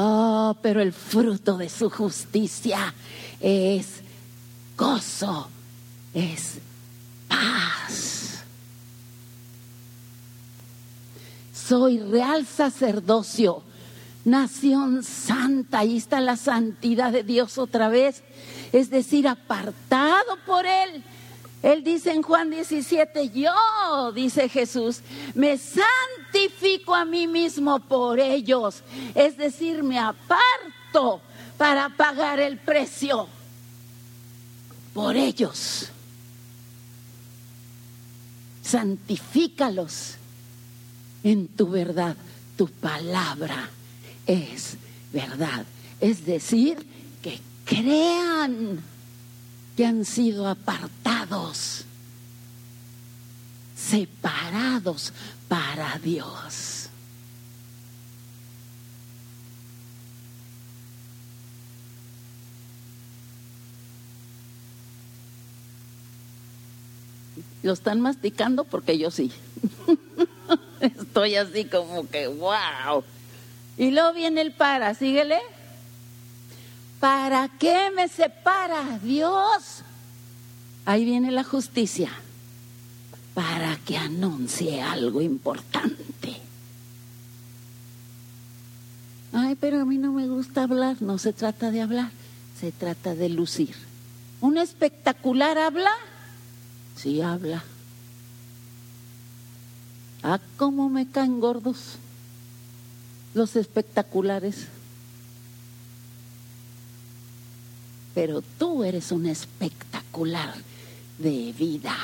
Oh, 0.00 0.56
pero 0.62 0.80
el 0.80 0.92
fruto 0.92 1.56
de 1.56 1.68
su 1.68 1.90
justicia 1.90 2.94
es 3.40 3.94
gozo, 4.76 5.48
es 6.14 6.58
paz. 7.26 8.44
Soy 11.52 11.98
real 11.98 12.46
sacerdocio, 12.46 13.64
nación 14.24 15.02
santa, 15.02 15.80
ahí 15.80 15.96
está 15.96 16.20
la 16.20 16.36
santidad 16.36 17.10
de 17.10 17.24
Dios 17.24 17.58
otra 17.58 17.88
vez, 17.88 18.22
es 18.70 18.90
decir, 18.90 19.26
apartado 19.26 20.38
por 20.46 20.64
Él 20.64 21.02
él 21.62 21.82
dice 21.82 22.12
en 22.12 22.22
Juan 22.22 22.50
17, 22.50 23.30
yo, 23.30 24.12
dice 24.12 24.48
Jesús, 24.48 25.00
me 25.34 25.58
santifico 25.58 26.94
a 26.94 27.04
mí 27.04 27.26
mismo 27.26 27.80
por 27.80 28.20
ellos. 28.20 28.82
Es 29.14 29.36
decir, 29.36 29.82
me 29.82 29.98
aparto 29.98 31.20
para 31.56 31.88
pagar 31.88 32.38
el 32.38 32.58
precio 32.58 33.28
por 34.94 35.16
ellos. 35.16 35.88
Santifícalos 38.62 40.14
en 41.24 41.48
tu 41.48 41.68
verdad. 41.68 42.16
Tu 42.56 42.68
palabra 42.68 43.68
es 44.26 44.76
verdad. 45.12 45.64
Es 46.00 46.24
decir, 46.24 46.86
que 47.20 47.40
crean 47.64 48.80
que 49.78 49.86
han 49.86 50.04
sido 50.04 50.48
apartados, 50.48 51.84
separados 53.76 55.12
para 55.46 56.00
Dios. 56.02 56.88
Lo 67.62 67.72
están 67.72 68.00
masticando 68.00 68.64
porque 68.64 68.98
yo 68.98 69.12
sí. 69.12 69.30
Estoy 70.80 71.36
así 71.36 71.66
como 71.66 72.08
que, 72.08 72.26
wow. 72.26 73.04
Y 73.76 73.92
luego 73.92 74.12
viene 74.12 74.40
el 74.40 74.50
para, 74.50 74.92
síguele. 74.96 75.38
¿Para 77.00 77.48
qué 77.48 77.90
me 77.94 78.08
separa 78.08 78.98
Dios? 78.98 79.82
Ahí 80.84 81.04
viene 81.04 81.30
la 81.30 81.44
justicia. 81.44 82.10
Para 83.34 83.76
que 83.76 83.96
anuncie 83.96 84.82
algo 84.82 85.20
importante. 85.20 86.40
Ay, 89.32 89.54
pero 89.54 89.82
a 89.82 89.84
mí 89.84 89.98
no 89.98 90.12
me 90.12 90.26
gusta 90.26 90.64
hablar. 90.64 90.96
No 91.00 91.18
se 91.18 91.32
trata 91.32 91.70
de 91.70 91.82
hablar, 91.82 92.10
se 92.58 92.72
trata 92.72 93.14
de 93.14 93.28
lucir. 93.28 93.76
¿Un 94.40 94.58
espectacular 94.58 95.58
habla? 95.58 95.92
Sí, 96.96 97.20
habla. 97.20 97.62
Ah, 100.22 100.40
cómo 100.56 100.88
me 100.88 101.08
caen 101.08 101.38
gordos 101.38 101.96
los 103.34 103.54
espectaculares. 103.54 104.66
Pero 108.18 108.42
tú 108.42 108.82
eres 108.82 109.12
un 109.12 109.26
espectacular 109.26 110.52
de 111.18 111.54
vida, 111.56 111.96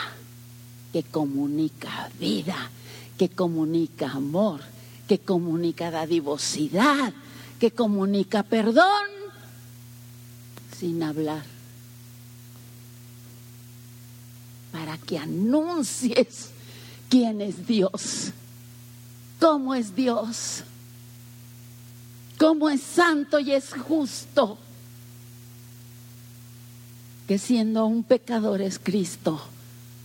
que 0.92 1.02
comunica 1.02 2.08
vida, 2.20 2.70
que 3.18 3.30
comunica 3.30 4.12
amor, 4.12 4.60
que 5.08 5.18
comunica 5.18 5.90
dadivosidad, 5.90 7.12
que 7.58 7.72
comunica 7.72 8.44
perdón 8.44 9.08
sin 10.78 11.02
hablar. 11.02 11.42
Para 14.70 14.96
que 14.98 15.18
anuncies 15.18 16.50
quién 17.08 17.40
es 17.40 17.66
Dios, 17.66 18.30
cómo 19.40 19.74
es 19.74 19.96
Dios, 19.96 20.62
cómo 22.38 22.70
es 22.70 22.82
santo 22.82 23.40
y 23.40 23.50
es 23.50 23.72
justo 23.72 24.58
que 27.26 27.38
siendo 27.38 27.86
un 27.86 28.04
pecador 28.04 28.60
es 28.60 28.78
Cristo, 28.78 29.40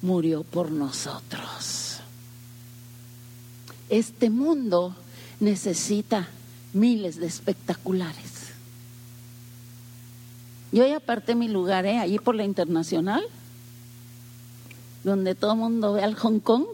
murió 0.01 0.43
por 0.43 0.71
nosotros. 0.71 1.99
Este 3.89 4.29
mundo 4.29 4.95
necesita 5.39 6.29
miles 6.73 7.17
de 7.17 7.27
espectaculares. 7.27 8.49
Yo 10.71 10.88
ya 10.88 10.97
aparté 10.97 11.36
mi 11.36 11.47
lugar, 11.47 11.86
¿eh? 11.86 11.97
allí 11.97 12.19
por 12.19 12.36
la 12.36 12.43
internacional, 12.43 13.23
donde 15.03 15.36
todo 15.36 15.53
el 15.53 15.60
mundo 15.60 15.93
ve 15.93 16.03
al 16.03 16.15
Hong 16.15 16.39
Kong, 16.39 16.65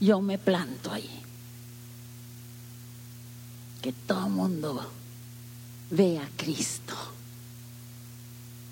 yo 0.00 0.20
me 0.20 0.38
planto 0.38 0.90
ahí. 0.90 1.10
Que 3.82 3.92
todo 3.92 4.26
el 4.26 4.32
mundo 4.32 4.90
vea 5.90 6.22
a 6.22 6.28
Cristo 6.36 7.11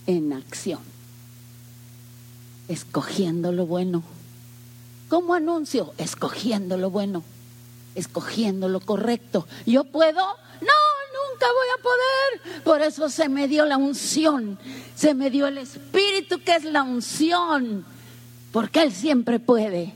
en 0.07 0.33
acción, 0.33 0.81
escogiendo 2.69 3.53
lo 3.53 3.67
bueno. 3.67 4.03
¿Cómo 5.09 5.35
anuncio? 5.35 5.93
Escogiendo 5.99 6.77
lo 6.77 6.91
bueno, 6.91 7.23
escogiendo 7.95 8.69
lo 8.69 8.81
correcto. 8.81 9.47
¿Yo 9.67 9.85
puedo? 9.85 10.21
No, 10.21 10.81
nunca 11.33 11.47
voy 11.47 11.69
a 11.79 11.83
poder. 11.83 12.63
Por 12.63 12.83
eso 12.83 13.09
se 13.09 13.29
me 13.29 13.49
dio 13.49 13.65
la 13.65 13.77
unción, 13.77 14.59
se 14.95 15.15
me 15.15 15.31
dio 15.31 15.47
el 15.47 15.59
Espíritu 15.59 16.43
que 16.45 16.57
es 16.57 16.65
la 16.65 16.83
unción, 16.83 17.85
porque 18.53 18.83
Él 18.83 18.93
siempre 18.93 19.41
puede. 19.41 19.95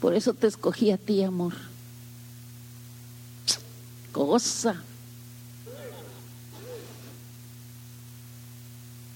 Por 0.00 0.14
eso 0.14 0.34
te 0.34 0.46
escogí 0.46 0.92
a 0.92 0.98
ti, 0.98 1.22
amor 1.22 1.54
cosa. 4.16 4.82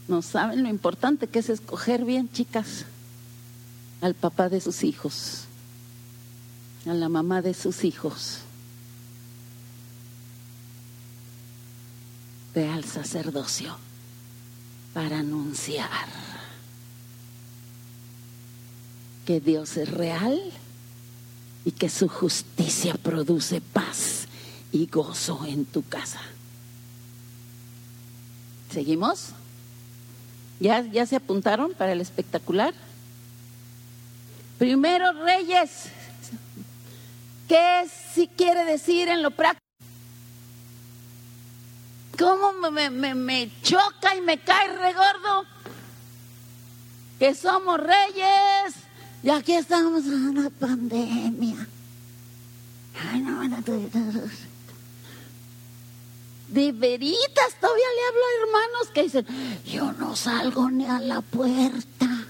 No 0.08 0.20
saben 0.20 0.62
lo 0.62 0.68
importante 0.68 1.26
que 1.26 1.38
es 1.38 1.48
escoger 1.48 2.04
bien, 2.04 2.30
chicas, 2.30 2.84
al 4.02 4.12
papá 4.14 4.50
de 4.50 4.60
sus 4.60 4.82
hijos, 4.82 5.44
a 6.84 6.92
la 6.92 7.08
mamá 7.08 7.40
de 7.40 7.54
sus 7.54 7.82
hijos, 7.84 8.40
al 12.54 12.84
sacerdocio 12.84 13.74
para 14.92 15.20
anunciar 15.20 15.88
que 19.24 19.40
Dios 19.40 19.78
es 19.78 19.88
real 19.88 20.38
y 21.64 21.70
que 21.70 21.88
su 21.88 22.06
justicia 22.06 22.94
produce 22.94 23.62
paz 23.62 24.19
y 24.72 24.86
gozo 24.86 25.44
en 25.46 25.64
tu 25.64 25.82
casa. 25.86 26.20
¿Seguimos? 28.72 29.30
¿Ya, 30.60 30.82
ya 30.82 31.06
se 31.06 31.16
apuntaron 31.16 31.72
para 31.74 31.92
el 31.92 32.00
espectacular? 32.00 32.74
Primero 34.58 35.12
Reyes. 35.24 35.86
¿Qué 37.48 37.86
si 38.14 38.28
quiere 38.28 38.64
decir 38.64 39.08
en 39.08 39.22
lo 39.22 39.32
práctico? 39.32 39.64
¿Cómo 42.18 42.70
me, 42.70 42.90
me, 42.90 43.14
me 43.14 43.50
choca 43.62 44.14
y 44.14 44.20
me 44.20 44.38
cae 44.38 44.68
regordo? 44.76 45.46
Que 47.18 47.34
somos 47.34 47.80
reyes 47.80 48.74
y 49.22 49.30
aquí 49.30 49.54
estamos 49.54 50.04
en 50.04 50.28
una 50.28 50.50
pandemia. 50.50 51.66
Ay, 53.10 53.20
no, 53.20 53.48
no, 53.48 53.56
de 56.50 56.72
veritas 56.72 57.54
todavía 57.60 57.84
le 57.96 58.08
hablo 58.08 58.20
a 58.20 58.42
hermanos 58.42 58.90
que 58.92 59.02
dicen, 59.04 59.26
yo 59.64 59.92
no 59.92 60.16
salgo 60.16 60.70
ni 60.70 60.84
a 60.84 60.98
la 60.98 61.20
puerta. 61.20 62.26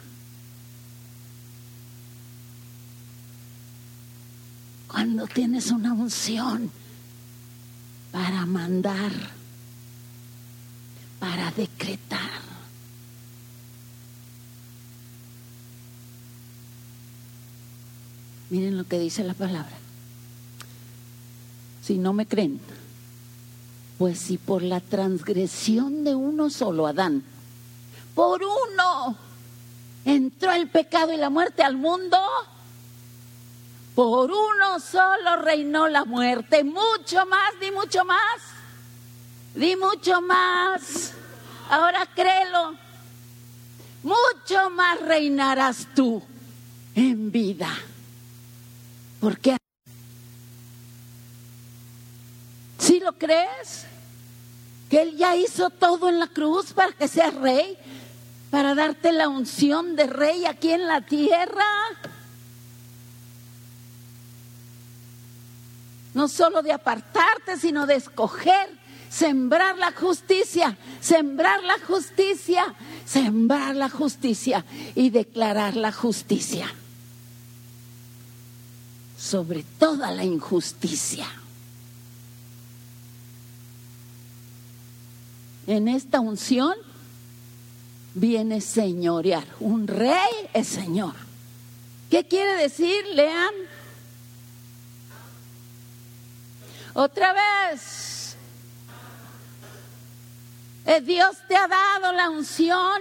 Cuando 4.88 5.26
tienes 5.26 5.70
una 5.70 5.92
unción 5.92 6.70
para 8.12 8.44
mandar, 8.44 9.12
para 11.18 11.50
decretar. 11.52 12.50
Miren 18.50 18.76
lo 18.76 18.84
que 18.84 18.98
dice 18.98 19.22
la 19.22 19.34
palabra. 19.34 19.78
Si 21.82 21.98
no 21.98 22.12
me 22.12 22.26
creen, 22.26 22.60
pues 24.00 24.18
si 24.18 24.38
por 24.38 24.62
la 24.62 24.80
transgresión 24.80 26.04
de 26.04 26.14
uno 26.14 26.48
solo, 26.48 26.86
Adán, 26.86 27.22
por 28.14 28.40
uno 28.42 29.14
entró 30.06 30.52
el 30.52 30.70
pecado 30.70 31.12
y 31.12 31.18
la 31.18 31.28
muerte 31.28 31.62
al 31.62 31.76
mundo, 31.76 32.16
por 33.94 34.30
uno 34.30 34.80
solo 34.80 35.36
reinó 35.42 35.86
la 35.86 36.06
muerte. 36.06 36.64
Mucho 36.64 37.26
más, 37.26 37.60
di 37.60 37.70
mucho 37.72 38.02
más, 38.06 38.40
di 39.54 39.76
mucho 39.76 40.22
más. 40.22 41.12
Ahora 41.68 42.06
créelo, 42.14 42.76
mucho 44.02 44.70
más 44.70 44.98
reinarás 45.02 45.86
tú 45.94 46.22
en 46.94 47.30
vida. 47.30 47.68
¿Por 49.20 49.38
qué? 49.38 49.60
¿Sí 52.90 52.98
lo 52.98 53.12
crees? 53.12 53.86
que 54.88 55.02
Él 55.02 55.16
ya 55.16 55.36
hizo 55.36 55.70
todo 55.70 56.08
en 56.08 56.18
la 56.18 56.26
cruz 56.26 56.72
para 56.72 56.90
que 56.90 57.06
seas 57.06 57.32
rey, 57.36 57.78
para 58.50 58.74
darte 58.74 59.12
la 59.12 59.28
unción 59.28 59.94
de 59.94 60.08
rey 60.08 60.44
aquí 60.44 60.72
en 60.72 60.88
la 60.88 61.00
tierra. 61.00 61.64
No 66.14 66.26
solo 66.26 66.62
de 66.62 66.72
apartarte, 66.72 67.56
sino 67.56 67.86
de 67.86 67.94
escoger, 67.94 68.68
sembrar 69.08 69.78
la 69.78 69.92
justicia, 69.92 70.76
sembrar 71.00 71.62
la 71.62 71.78
justicia, 71.86 72.74
sembrar 73.06 73.76
la 73.76 73.88
justicia 73.88 74.64
y 74.96 75.10
declarar 75.10 75.76
la 75.76 75.92
justicia 75.92 76.66
sobre 79.16 79.62
toda 79.78 80.10
la 80.10 80.24
injusticia. 80.24 81.28
En 85.70 85.86
esta 85.86 86.18
unción 86.18 86.74
viene 88.14 88.60
señorear. 88.60 89.46
Un 89.60 89.86
rey 89.86 90.32
es 90.52 90.66
señor. 90.66 91.14
¿Qué 92.10 92.24
quiere 92.24 92.54
decir? 92.56 93.06
Lean. 93.14 93.54
Otra 96.92 97.32
vez. 97.32 98.34
Eh, 100.86 101.00
Dios 101.02 101.36
te 101.46 101.54
ha 101.54 101.68
dado 101.68 102.14
la 102.14 102.30
unción 102.30 103.00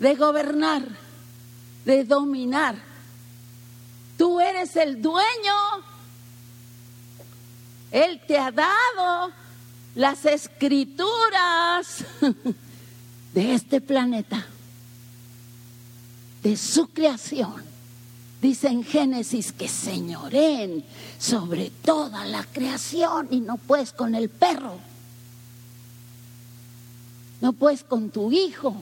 de 0.00 0.16
gobernar, 0.16 0.82
de 1.84 2.02
dominar. 2.02 2.74
Tú 4.18 4.40
eres 4.40 4.74
el 4.74 5.00
dueño. 5.00 5.54
Él 7.92 8.20
te 8.26 8.36
ha 8.36 8.50
dado 8.50 9.32
las 9.94 10.24
escrituras 10.24 12.04
de 13.34 13.54
este 13.54 13.80
planeta, 13.80 14.46
de 16.42 16.56
su 16.56 16.88
creación. 16.88 17.70
Dice 18.40 18.68
en 18.68 18.84
Génesis 18.84 19.52
que 19.52 19.68
señoren 19.68 20.82
sobre 21.18 21.70
toda 21.70 22.24
la 22.24 22.42
creación 22.44 23.28
y 23.30 23.40
no 23.40 23.58
puedes 23.58 23.92
con 23.92 24.14
el 24.14 24.30
perro, 24.30 24.78
no 27.42 27.52
puedes 27.52 27.84
con 27.84 28.10
tu 28.10 28.32
hijo, 28.32 28.74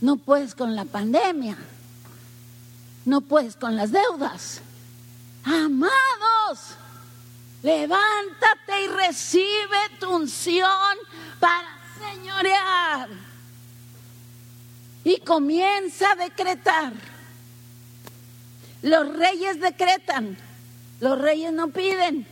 no 0.00 0.16
puedes 0.16 0.54
con 0.54 0.74
la 0.74 0.86
pandemia, 0.86 1.58
no 3.04 3.20
puedes 3.20 3.56
con 3.56 3.76
las 3.76 3.92
deudas. 3.92 4.60
Amados, 5.44 6.76
Levántate 7.64 8.82
y 8.84 8.88
recibe 8.88 9.78
tu 9.98 10.14
unción 10.14 10.98
para 11.40 11.78
señorear. 11.98 13.08
Y 15.02 15.16
comienza 15.20 16.12
a 16.12 16.16
decretar. 16.16 16.92
Los 18.82 19.16
reyes 19.16 19.62
decretan, 19.62 20.36
los 21.00 21.18
reyes 21.18 21.54
no 21.54 21.68
piden. 21.68 22.26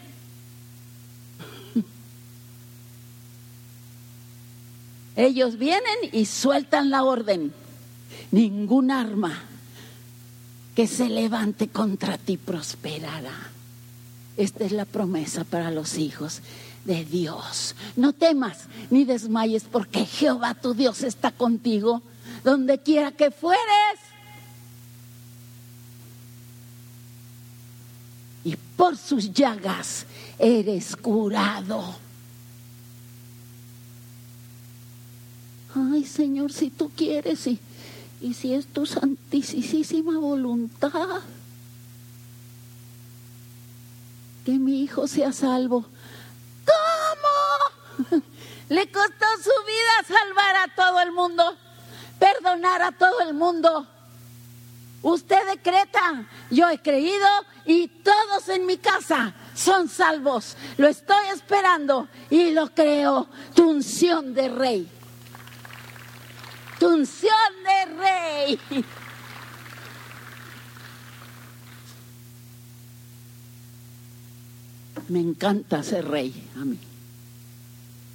Ellos 5.17 5.57
vienen 5.57 5.97
y 6.13 6.27
sueltan 6.27 6.91
la 6.91 7.05
orden. 7.05 7.55
Ningún 8.33 8.91
arma 8.91 9.45
que 10.75 10.87
se 10.87 11.09
levante 11.09 11.69
contra 11.69 12.19
ti 12.19 12.37
prosperará. 12.37 13.52
Esta 14.37 14.65
es 14.65 14.73
la 14.73 14.85
promesa 14.85 15.45
para 15.45 15.71
los 15.71 15.99
hijos 15.99 16.41
de 16.85 17.05
Dios. 17.05 17.75
No 17.97 18.13
temas 18.13 18.65
ni 18.91 19.05
desmayes 19.05 19.65
porque 19.71 20.07
Jehová 20.07 20.55
tu 20.55 20.75
Dios 20.75 21.03
está 21.03 21.31
contigo 21.31 22.03
donde 22.45 22.79
quiera 22.79 23.13
que 23.13 23.31
fueres. 23.31 23.63
Y 28.45 28.57
por 28.77 28.97
sus 28.97 29.33
llagas 29.33 30.07
eres 30.39 30.97
curado. 30.97 31.97
Ay 35.75 36.05
Señor, 36.05 36.53
si 36.53 36.71
tú 36.71 36.91
quieres 36.95 37.47
y, 37.47 37.59
y 38.21 38.35
si 38.35 38.55
es 38.55 38.67
tu 38.67 38.87
santísima 38.87 40.19
voluntad. 40.19 41.21
Que 44.45 44.53
mi 44.53 44.83
hijo 44.83 45.07
sea 45.07 45.33
salvo. 45.33 45.85
¿Cómo? 46.67 48.23
Le 48.69 48.91
costó 48.91 49.27
su 49.43 49.51
vida 49.67 50.19
salvar 50.19 50.57
a 50.57 50.75
todo 50.75 51.01
el 51.01 51.13
mundo, 51.13 51.57
perdonar 52.19 52.83
a 52.83 52.93
todo 52.93 53.21
el 53.21 53.35
mundo. 53.35 53.87
Usted 55.03 55.39
decreta, 55.49 56.27
yo 56.51 56.69
he 56.69 56.79
creído 56.79 57.27
y 57.67 57.89
todos 57.89 58.49
en 58.49 58.67
mi 58.67 58.79
casa 58.79 59.35
son 59.55 59.89
salvos. 59.89 60.57
Lo 60.77 60.89
estoy 60.89 61.27
esperando 61.35 62.09
y 62.31 62.53
lo 62.53 62.69
creo. 62.73 63.27
Tu 63.55 63.69
unción 63.69 64.33
de 64.33 64.49
rey. 64.49 64.89
Tu 66.79 66.89
unción 66.89 67.53
de 67.65 67.85
rey. 67.97 68.85
Me 75.13 75.21
encanta 75.21 75.83
ser 75.83 76.09
rey 76.09 76.33
a 76.57 76.65
mí. 76.65 76.79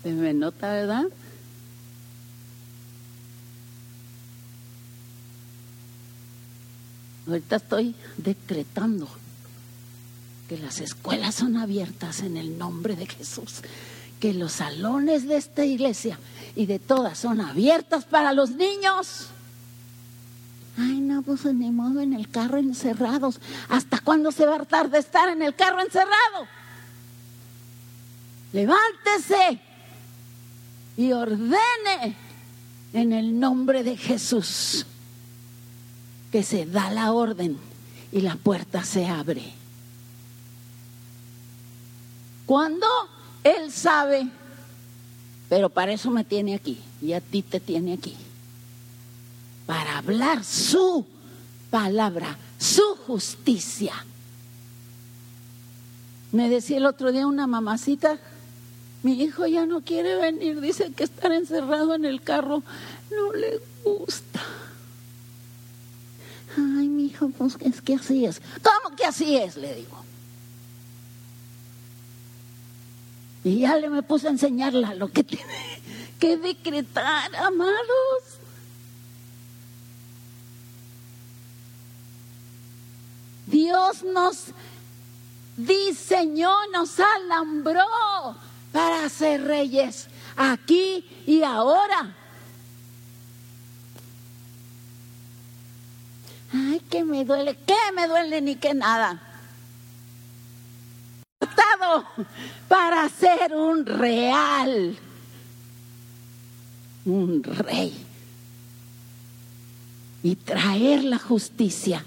¿Se 0.01 0.11
me 0.11 0.33
nota, 0.33 0.73
verdad? 0.73 1.05
Ahorita 7.27 7.57
estoy 7.57 7.93
decretando 8.17 9.07
que 10.49 10.57
las 10.57 10.79
escuelas 10.79 11.35
son 11.35 11.57
abiertas 11.57 12.21
en 12.21 12.35
el 12.35 12.57
nombre 12.57 12.95
de 12.95 13.05
Jesús, 13.05 13.61
que 14.19 14.33
los 14.33 14.53
salones 14.53 15.27
de 15.27 15.37
esta 15.37 15.65
iglesia 15.65 16.17
y 16.55 16.65
de 16.65 16.79
todas 16.79 17.19
son 17.19 17.41
abiertas 17.41 18.05
para 18.05 18.33
los 18.33 18.49
niños. 18.49 19.27
Ay, 20.79 20.99
no, 20.99 21.21
pues 21.21 21.45
ni 21.45 21.69
modo 21.69 22.01
en 22.01 22.13
el 22.13 22.27
carro 22.31 22.57
encerrados. 22.57 23.39
¿Hasta 23.69 23.99
cuándo 23.99 24.31
se 24.31 24.47
va 24.47 24.53
a 24.53 24.55
hartar 24.55 24.89
de 24.89 24.97
estar 24.97 25.29
en 25.29 25.43
el 25.43 25.53
carro 25.53 25.81
encerrado? 25.81 26.56
Levántese 28.53 29.59
y 30.95 31.11
ordene 31.11 32.15
en 32.93 33.13
el 33.13 33.39
nombre 33.39 33.83
de 33.83 33.97
Jesús 33.97 34.85
que 36.31 36.43
se 36.43 36.65
da 36.65 36.89
la 36.91 37.11
orden 37.11 37.57
y 38.11 38.21
la 38.21 38.35
puerta 38.35 38.83
se 38.83 39.05
abre. 39.05 39.43
Cuando 42.45 42.87
Él 43.43 43.71
sabe, 43.71 44.27
pero 45.49 45.69
para 45.69 45.91
eso 45.91 46.09
me 46.11 46.23
tiene 46.23 46.55
aquí 46.55 46.79
y 47.01 47.13
a 47.13 47.21
ti 47.21 47.41
te 47.41 47.59
tiene 47.59 47.93
aquí, 47.93 48.15
para 49.65 49.97
hablar 49.97 50.43
su 50.43 51.05
palabra, 51.69 52.37
su 52.57 52.95
justicia. 53.05 53.93
Me 56.31 56.49
decía 56.49 56.77
el 56.77 56.85
otro 56.85 57.11
día 57.11 57.27
una 57.27 57.47
mamacita, 57.47 58.19
mi 59.03 59.21
hijo 59.21 59.45
ya 59.45 59.65
no 59.65 59.81
quiere 59.81 60.15
venir, 60.15 60.59
dice 60.59 60.91
que 60.91 61.03
estar 61.03 61.31
encerrado 61.31 61.95
en 61.95 62.05
el 62.05 62.21
carro 62.21 62.63
no 63.11 63.33
le 63.33 63.59
gusta. 63.83 64.41
Ay, 66.57 66.87
mi 66.87 67.05
hijo, 67.05 67.29
pues 67.29 67.57
es 67.61 67.81
que 67.81 67.95
así 67.95 68.25
es. 68.25 68.41
¿Cómo 68.63 68.95
que 68.95 69.05
así 69.05 69.37
es? 69.37 69.57
Le 69.57 69.75
digo. 69.75 70.03
Y 73.43 73.59
ya 73.59 73.77
le 73.77 73.89
me 73.89 74.03
puse 74.03 74.27
a 74.27 74.31
enseñarla 74.31 74.95
lo 74.95 75.09
que 75.09 75.23
tiene 75.23 75.81
que 76.19 76.37
decretar, 76.37 77.35
amados. 77.35 78.39
Dios 83.45 84.03
nos 84.03 84.47
diseñó, 85.55 86.51
nos 86.73 86.99
alambró 86.99 87.85
para 88.71 89.07
ser 89.09 89.43
reyes 89.43 90.07
aquí 90.35 91.05
y 91.25 91.43
ahora. 91.43 92.15
Ay, 96.53 96.81
que 96.89 97.03
me 97.03 97.25
duele, 97.25 97.55
que 97.55 97.75
me 97.95 98.07
duele 98.07 98.41
ni 98.41 98.55
que 98.55 98.73
nada 98.73 99.27
para 102.67 103.09
ser 103.09 103.53
un 103.53 103.85
real, 103.85 104.97
un 107.05 107.43
rey 107.43 107.93
y 110.23 110.35
traer 110.35 111.03
la 111.03 111.19
justicia 111.19 112.03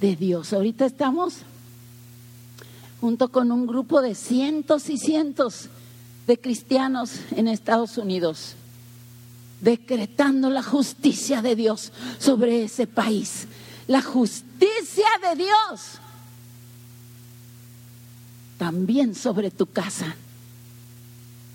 de 0.00 0.16
Dios. 0.16 0.52
Ahorita 0.52 0.86
estamos 0.86 1.38
junto 3.00 3.30
con 3.30 3.52
un 3.52 3.66
grupo 3.66 4.00
de 4.02 4.14
cientos 4.14 4.88
y 4.88 4.98
cientos 4.98 5.68
de 6.30 6.38
cristianos 6.38 7.10
en 7.32 7.48
Estados 7.48 7.98
Unidos, 7.98 8.54
decretando 9.60 10.48
la 10.48 10.62
justicia 10.62 11.42
de 11.42 11.56
Dios 11.56 11.90
sobre 12.20 12.62
ese 12.62 12.86
país. 12.86 13.48
La 13.88 14.00
justicia 14.00 15.08
de 15.28 15.42
Dios 15.42 15.98
también 18.58 19.16
sobre 19.16 19.50
tu 19.50 19.66
casa. 19.66 20.14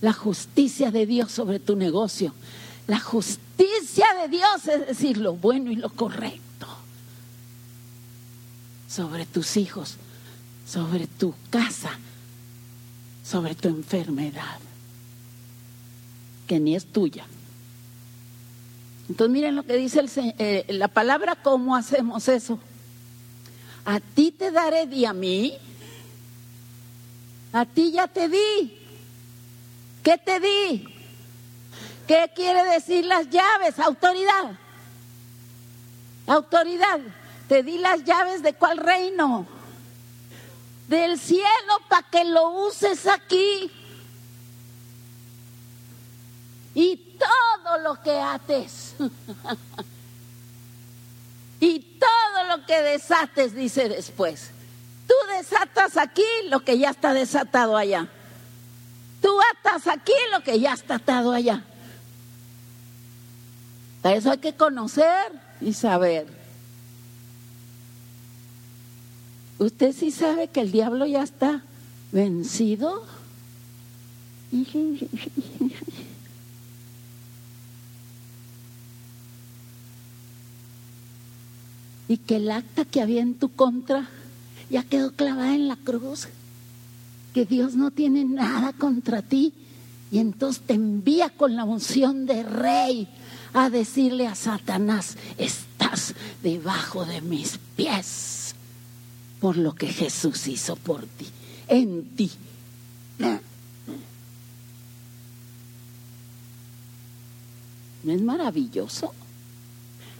La 0.01 0.11
justicia 0.11 0.91
de 0.91 1.05
Dios 1.05 1.31
sobre 1.31 1.59
tu 1.59 1.77
negocio. 1.77 2.33
La 2.87 2.99
justicia 2.99 4.07
de 4.21 4.27
Dios, 4.27 4.67
es 4.67 4.87
decir, 4.87 5.19
lo 5.19 5.35
bueno 5.35 5.71
y 5.71 5.77
lo 5.77 5.89
correcto. 5.89 6.67
Sobre 8.89 9.25
tus 9.25 9.55
hijos, 9.55 9.95
sobre 10.67 11.07
tu 11.07 11.33
casa, 11.49 11.97
sobre 13.25 13.55
tu 13.55 13.67
enfermedad, 13.67 14.59
que 16.47 16.59
ni 16.59 16.75
es 16.75 16.85
tuya. 16.85 17.25
Entonces 19.09 19.31
miren 19.31 19.55
lo 19.55 19.63
que 19.63 19.75
dice 19.75 20.03
eh, 20.37 20.65
la 20.69 20.87
palabra, 20.87 21.35
¿cómo 21.35 21.75
hacemos 21.75 22.27
eso? 22.27 22.59
A 23.83 23.99
ti 23.99 24.31
te 24.31 24.51
daré 24.51 24.85
y 24.91 25.05
a 25.05 25.13
mí 25.13 25.57
a 27.55 27.65
ti 27.65 27.93
ya 27.93 28.05
te 28.07 28.27
di. 28.27 28.77
¿Qué 30.03 30.17
te 30.17 30.41
di? 30.41 30.85
¿Qué 32.05 32.29
quiere 32.35 32.65
decir 32.65 33.05
las 33.05 33.29
llaves? 33.29 33.79
Autoridad. 33.79 34.57
Autoridad. 36.27 36.99
Te 37.47 37.63
di 37.63 37.77
las 37.77 38.03
llaves 38.03 38.43
de 38.43 38.53
cuál 38.55 38.77
reino? 38.77 39.47
Del 40.87 41.19
cielo 41.19 41.79
para 41.89 42.07
que 42.09 42.23
lo 42.25 42.67
uses 42.67 43.07
aquí. 43.07 43.71
Y 46.73 47.17
todo 47.17 47.77
lo 47.79 48.01
que 48.01 48.19
ates. 48.19 48.95
y 51.59 51.79
todo 51.79 52.43
lo 52.49 52.65
que 52.65 52.81
desates, 52.81 53.55
dice 53.55 53.89
después. 53.89 54.51
Tú 55.07 55.13
desatas 55.37 55.97
aquí 55.97 56.23
lo 56.49 56.61
que 56.61 56.77
ya 56.77 56.89
está 56.89 57.13
desatado 57.13 57.77
allá. 57.77 58.07
Tú 59.21 59.37
atas 59.53 59.87
aquí 59.87 60.13
lo 60.31 60.43
que 60.43 60.59
ya 60.59 60.73
está 60.73 60.95
atado 60.95 61.31
allá. 61.31 61.63
Para 64.01 64.17
eso 64.17 64.31
hay 64.31 64.37
que 64.37 64.55
conocer 64.55 65.31
y 65.61 65.73
saber. 65.73 66.44
¿Usted 69.57 69.93
sí 69.93 70.11
sabe 70.11 70.49
que 70.49 70.61
el 70.61 70.71
diablo 70.71 71.05
ya 71.05 71.23
está 71.23 71.63
vencido? 72.11 73.03
Y 82.07 82.17
que 82.17 82.35
el 82.35 82.51
acta 82.51 82.85
que 82.85 83.01
había 83.01 83.23
en 83.23 83.33
tu 83.33 83.49
contra 83.49 84.07
ya 84.69 84.83
quedó 84.83 85.11
clavada 85.13 85.55
en 85.55 85.67
la 85.67 85.75
cruz, 85.75 86.27
que 87.33 87.45
Dios 87.45 87.73
no 87.73 87.89
tiene 87.89 88.23
nada 88.23 88.73
contra 88.73 89.23
ti. 89.23 89.53
Y 90.11 90.19
entonces 90.19 90.61
te 90.67 90.75
envía 90.75 91.31
con 91.31 91.55
la 91.55 91.63
unción 91.63 92.27
de 92.27 92.43
rey 92.43 93.07
a 93.55 93.71
decirle 93.71 94.27
a 94.27 94.35
Satanás, 94.35 95.17
estás 95.39 96.13
debajo 96.43 97.05
de 97.05 97.21
mis 97.21 97.57
pies 97.75 98.44
por 99.39 99.57
lo 99.57 99.73
que 99.73 99.87
Jesús 99.87 100.47
hizo 100.47 100.75
por 100.75 101.05
ti, 101.05 101.27
en 101.67 102.03
ti. 102.15 102.31
¿No 108.03 108.11
es 108.11 108.21
maravilloso? 108.21 109.13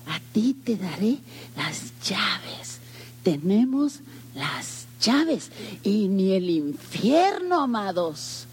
A 0.08 0.20
ti 0.34 0.56
te 0.64 0.76
daré 0.76 1.20
las 1.56 1.94
llaves. 2.04 2.80
Tenemos 3.24 4.00
las 4.34 4.86
llaves. 5.00 5.52
Y 5.84 6.08
ni 6.08 6.34
el 6.34 6.50
infierno, 6.50 7.62
amados, 7.62 8.48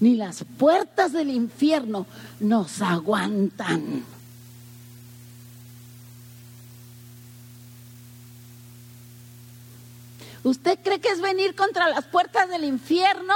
ni 0.00 0.14
las 0.14 0.44
puertas 0.58 1.12
del 1.12 1.30
infierno 1.30 2.06
nos 2.40 2.82
aguantan. 2.82 4.04
¿Usted 10.48 10.78
cree 10.82 11.00
que 11.00 11.08
es 11.08 11.20
venir 11.20 11.54
contra 11.54 11.88
las 11.88 12.04
puertas 12.04 12.48
del 12.48 12.64
infierno, 12.64 13.34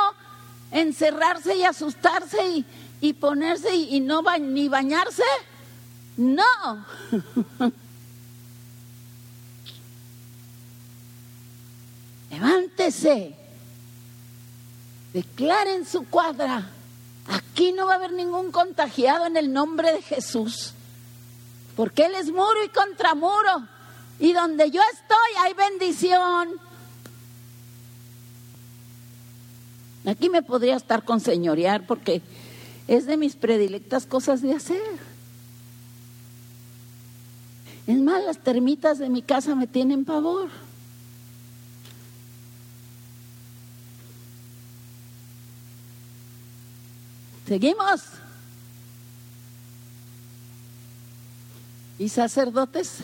encerrarse 0.71 1.57
y 1.57 1.65
asustarse 1.65 2.65
y, 3.01 3.13
ponerse 3.15 3.75
y, 3.75 3.97
y 3.97 4.01
no 4.01 4.23
ni 4.39 4.69
bañarse? 4.69 5.23
No. 6.17 6.87
levántese, 12.33 13.35
declaren 15.13 15.87
su 15.87 16.07
cuadra. 16.09 16.71
Aquí 17.29 17.73
no 17.73 17.87
va 17.87 17.93
a 17.93 17.97
haber 17.97 18.13
ningún 18.13 18.51
contagiado 18.51 19.27
en 19.27 19.37
el 19.37 19.53
nombre 19.53 19.93
de 19.93 20.03
Jesús, 20.03 20.73
porque 21.77 22.07
Él 22.07 22.15
es 22.17 22.31
muro 22.31 22.65
y 22.65 22.69
contramuro, 22.69 23.69
y 24.19 24.33
donde 24.33 24.71
yo 24.71 24.81
estoy 24.93 25.45
hay 25.45 25.55
bendición. 25.55 26.72
Aquí 30.05 30.29
me 30.29 30.43
podría 30.43 30.77
estar 30.77 31.05
con 31.05 31.21
señorear 31.21 31.87
porque 31.87 32.23
es 32.89 33.07
de 33.07 33.17
mis 33.17 33.37
predilectas 33.37 34.07
cosas 34.07 34.43
de 34.43 34.55
hacer. 34.55 34.83
Es 37.87 37.99
más, 37.99 38.23
las 38.25 38.39
termitas 38.39 38.99
de 38.99 39.09
mi 39.09 39.23
casa 39.23 39.55
me 39.55 39.67
tienen 39.67 40.05
pavor. 40.05 40.49
Seguimos. 47.47 48.03
¿Y 51.99 52.09
sacerdotes? 52.09 52.99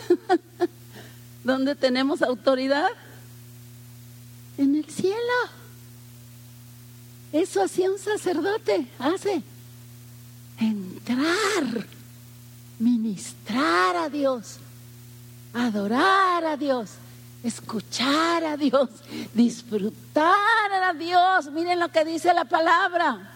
¿Dónde 1.45 1.75
tenemos 1.75 2.23
autoridad? 2.23 2.89
En 4.57 4.75
el 4.75 4.87
cielo. 4.87 5.15
Eso 7.33 7.63
hacía 7.63 7.91
un 7.91 7.99
sacerdote, 7.99 8.87
hace. 8.99 9.43
Entrar, 10.59 11.87
ministrar 12.79 13.97
a 13.97 14.09
Dios, 14.09 14.57
adorar 15.53 16.45
a 16.45 16.57
Dios, 16.57 16.91
escuchar 17.45 18.45
a 18.45 18.57
Dios, 18.57 18.89
disfrutar 19.35 20.73
a 20.85 20.93
Dios. 20.95 21.51
Miren 21.53 21.79
lo 21.79 21.91
que 21.91 22.05
dice 22.05 22.33
la 22.35 22.45
palabra. 22.45 23.35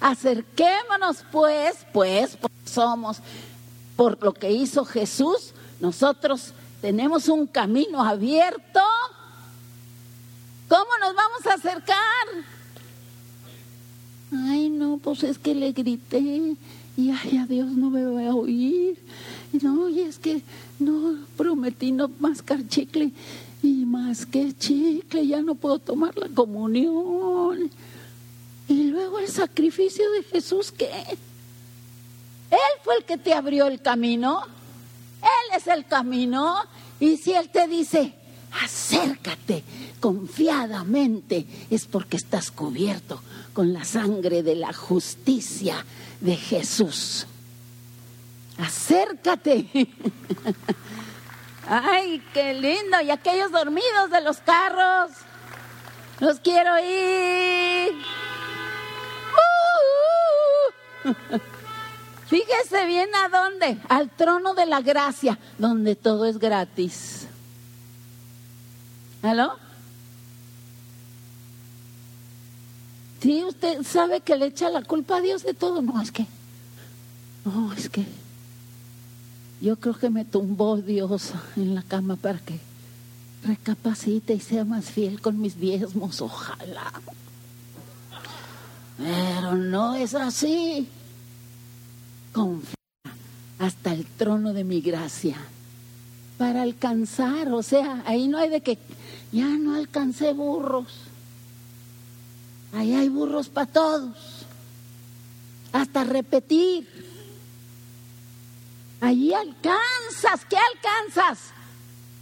Acerquémonos 0.00 1.18
pues, 1.30 1.86
pues, 1.92 2.36
pues 2.36 2.52
somos 2.64 3.18
por 3.96 4.22
lo 4.22 4.34
que 4.34 4.50
hizo 4.50 4.84
Jesús, 4.84 5.54
nosotros 5.80 6.52
tenemos 6.82 7.28
un 7.28 7.46
camino 7.46 8.04
abierto. 8.04 8.80
¿Cómo 10.68 10.90
nos 11.00 11.14
vamos 11.14 11.46
a 11.46 11.54
acercar? 11.54 11.96
Ay, 14.44 14.68
no, 14.68 14.98
pues 14.98 15.22
es 15.22 15.38
que 15.38 15.54
le 15.54 15.72
grité 15.72 16.56
y 16.96 17.10
ay, 17.10 17.38
a 17.38 17.46
Dios 17.46 17.70
no 17.72 17.90
me 17.90 18.04
va 18.04 18.30
a 18.30 18.34
oír. 18.34 18.98
No, 19.62 19.88
y 19.88 20.00
es 20.00 20.18
que 20.18 20.42
no 20.78 21.18
prometí 21.36 21.92
no 21.92 22.10
mascar 22.18 22.66
chicle 22.68 23.12
y 23.62 23.84
más 23.84 24.26
que 24.26 24.56
chicle, 24.56 25.26
ya 25.26 25.42
no 25.42 25.54
puedo 25.54 25.78
tomar 25.78 26.16
la 26.16 26.28
comunión. 26.28 27.70
Y 28.68 28.84
luego 28.84 29.18
el 29.18 29.28
sacrificio 29.28 30.10
de 30.12 30.22
Jesús, 30.24 30.72
¿qué? 30.72 30.88
Él 32.50 32.58
fue 32.82 32.96
el 32.96 33.04
que 33.04 33.16
te 33.16 33.32
abrió 33.32 33.66
el 33.66 33.80
camino. 33.80 34.42
Él 35.22 35.56
es 35.56 35.66
el 35.66 35.86
camino. 35.86 36.56
Y 37.00 37.16
si 37.16 37.32
Él 37.32 37.48
te 37.48 37.68
dice, 37.68 38.14
acércate 38.62 39.64
confiadamente, 40.00 41.46
es 41.70 41.86
porque 41.86 42.16
estás 42.16 42.50
cubierto 42.50 43.20
con 43.56 43.72
la 43.72 43.84
sangre 43.84 44.42
de 44.42 44.54
la 44.54 44.74
justicia 44.74 45.82
de 46.20 46.36
Jesús. 46.36 47.26
Acércate. 48.58 49.66
Ay, 51.66 52.22
qué 52.34 52.52
lindo. 52.52 53.00
Y 53.00 53.10
aquellos 53.10 53.50
dormidos 53.50 54.10
de 54.10 54.20
los 54.20 54.36
carros, 54.40 55.10
los 56.20 56.38
quiero 56.40 56.78
ir. 56.80 57.92
Uh, 59.32 61.08
uh, 61.08 61.10
uh. 61.10 61.38
Fíjese 62.26 62.84
bien 62.84 63.08
a 63.14 63.30
dónde, 63.30 63.78
al 63.88 64.10
trono 64.10 64.52
de 64.52 64.66
la 64.66 64.82
gracia, 64.82 65.38
donde 65.56 65.96
todo 65.96 66.26
es 66.26 66.38
gratis. 66.38 67.26
¿Aló? 69.22 69.65
Sí, 73.20 73.42
usted 73.44 73.82
sabe 73.82 74.20
que 74.20 74.36
le 74.36 74.46
echa 74.46 74.70
la 74.70 74.82
culpa 74.82 75.16
a 75.16 75.20
Dios 75.20 75.42
de 75.42 75.54
todo. 75.54 75.82
No, 75.82 76.00
es 76.00 76.12
que, 76.12 76.26
no, 77.44 77.72
es 77.72 77.88
que 77.88 78.04
yo 79.60 79.76
creo 79.76 79.98
que 79.98 80.10
me 80.10 80.24
tumbó 80.24 80.76
Dios 80.76 81.32
en 81.56 81.74
la 81.74 81.82
cama 81.82 82.16
para 82.16 82.38
que 82.38 82.58
recapacite 83.44 84.34
y 84.34 84.40
sea 84.40 84.64
más 84.64 84.86
fiel 84.86 85.20
con 85.20 85.40
mis 85.40 85.58
diezmos, 85.58 86.20
ojalá. 86.20 86.92
Pero 88.98 89.54
no 89.54 89.94
es 89.94 90.14
así 90.14 90.88
confía 92.36 92.74
hasta 93.58 93.94
el 93.94 94.04
trono 94.04 94.52
de 94.52 94.62
mi 94.62 94.82
gracia 94.82 95.36
para 96.36 96.60
alcanzar, 96.60 97.50
o 97.50 97.62
sea, 97.62 98.02
ahí 98.04 98.28
no 98.28 98.36
hay 98.36 98.50
de 98.50 98.60
que 98.60 98.78
ya 99.32 99.46
no 99.46 99.74
alcancé 99.74 100.34
burros. 100.34 100.92
Ahí 102.72 102.94
hay 102.94 103.08
burros 103.08 103.48
para 103.48 103.66
todos. 103.66 104.16
Hasta 105.72 106.04
repetir. 106.04 106.86
Allí 109.00 109.32
alcanzas, 109.32 110.44
¿qué 110.48 110.56
alcanzas? 110.56 111.50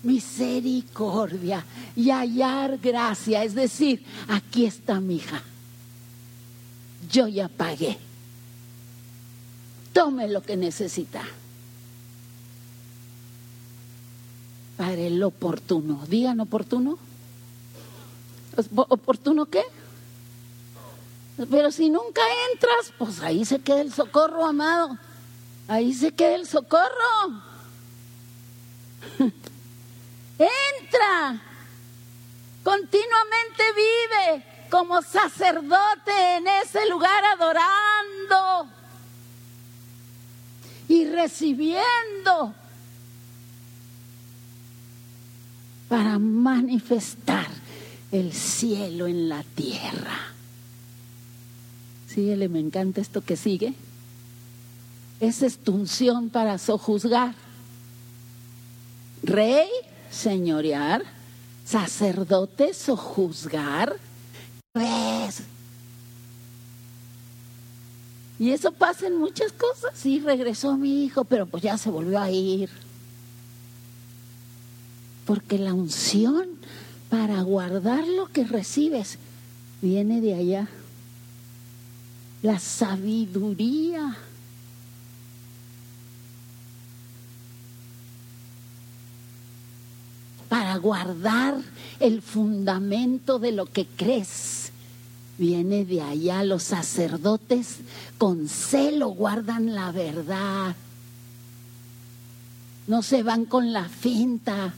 Misericordia 0.02 1.64
y 1.96 2.10
hallar 2.10 2.78
gracia. 2.78 3.44
Es 3.44 3.54
decir, 3.54 4.04
aquí 4.28 4.66
está 4.66 5.00
mi 5.00 5.16
hija. 5.16 5.42
Yo 7.10 7.28
ya 7.28 7.48
pagué 7.48 7.98
tome 9.94 10.28
lo 10.28 10.42
que 10.42 10.58
necesita. 10.58 11.22
Para 14.76 14.92
el 14.94 15.22
oportuno. 15.22 16.04
Digan 16.06 16.40
oportuno. 16.40 16.98
¿Oportuno 18.74 19.46
qué? 19.46 19.62
Pero 21.36 21.70
si 21.70 21.90
nunca 21.90 22.22
entras, 22.52 22.92
pues 22.96 23.20
ahí 23.20 23.44
se 23.44 23.58
queda 23.58 23.80
el 23.80 23.92
socorro, 23.92 24.44
amado. 24.44 24.96
Ahí 25.66 25.92
se 25.92 26.12
queda 26.12 26.36
el 26.36 26.46
socorro. 26.46 27.42
Entra. 30.38 31.42
Continuamente 32.62 33.62
vive 33.76 34.44
como 34.70 35.02
sacerdote 35.02 36.36
en 36.36 36.46
ese 36.48 36.88
lugar 36.88 37.24
adorando 37.24 38.68
y 40.88 41.06
recibiendo 41.06 42.54
para 45.88 46.18
manifestar 46.18 47.48
el 48.10 48.32
cielo 48.32 49.06
en 49.06 49.28
la 49.28 49.42
tierra. 49.42 50.33
Síguele, 52.14 52.48
me 52.48 52.60
encanta 52.60 53.00
esto 53.00 53.22
que 53.22 53.36
sigue. 53.36 53.74
Esa 55.20 55.46
es 55.46 55.58
tu 55.58 55.72
unción 55.72 56.28
para 56.30 56.58
sojuzgar. 56.58 57.34
Rey, 59.22 59.68
señorear, 60.10 61.02
sacerdote, 61.64 62.72
sojuzgar. 62.72 63.96
Pues, 64.72 65.42
y 68.38 68.50
eso 68.50 68.72
pasa 68.72 69.06
en 69.06 69.16
muchas 69.16 69.52
cosas. 69.52 69.92
Sí, 69.94 70.20
regresó 70.20 70.76
mi 70.76 71.04
hijo, 71.04 71.24
pero 71.24 71.46
pues 71.46 71.62
ya 71.62 71.78
se 71.78 71.90
volvió 71.90 72.20
a 72.20 72.30
ir. 72.30 72.68
Porque 75.24 75.58
la 75.58 75.72
unción 75.72 76.48
para 77.08 77.40
guardar 77.42 78.06
lo 78.06 78.26
que 78.26 78.44
recibes 78.44 79.18
viene 79.80 80.20
de 80.20 80.34
allá. 80.34 80.68
La 82.44 82.58
sabiduría. 82.58 84.16
Para 90.50 90.76
guardar 90.76 91.56
el 92.00 92.20
fundamento 92.20 93.38
de 93.38 93.50
lo 93.50 93.64
que 93.64 93.86
crees 93.86 94.70
Viene 95.36 95.84
de 95.84 96.00
allá, 96.00 96.44
los 96.44 96.62
sacerdotes 96.62 97.78
con 98.18 98.48
celo 98.48 99.08
guardan 99.08 99.74
la 99.74 99.90
verdad. 99.90 100.76
No 102.86 103.02
se 103.02 103.22
van 103.22 103.44
con 103.44 103.72
la 103.72 103.88
finta 103.88 104.74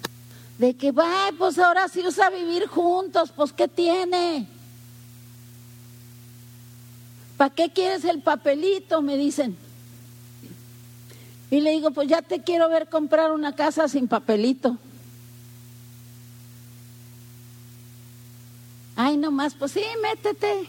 de 0.56 0.74
que, 0.74 0.92
va, 0.92 1.30
pues 1.36 1.58
ahora 1.58 1.88
sí 1.88 2.00
usa 2.06 2.30
vivir 2.30 2.68
juntos, 2.68 3.32
pues 3.36 3.52
¿qué 3.52 3.68
tiene? 3.68 4.48
¿Para 7.36 7.54
qué 7.54 7.70
quieres 7.70 8.04
el 8.04 8.22
papelito? 8.22 9.02
Me 9.02 9.16
dicen. 9.16 9.56
Y 11.50 11.60
le 11.60 11.70
digo, 11.72 11.90
pues 11.90 12.08
ya 12.08 12.22
te 12.22 12.42
quiero 12.42 12.68
ver 12.68 12.88
comprar 12.88 13.32
una 13.32 13.54
casa 13.54 13.88
sin 13.88 14.08
papelito. 14.08 14.78
Ay, 18.96 19.16
nomás, 19.16 19.54
pues 19.54 19.72
sí, 19.72 19.82
métete. 20.02 20.68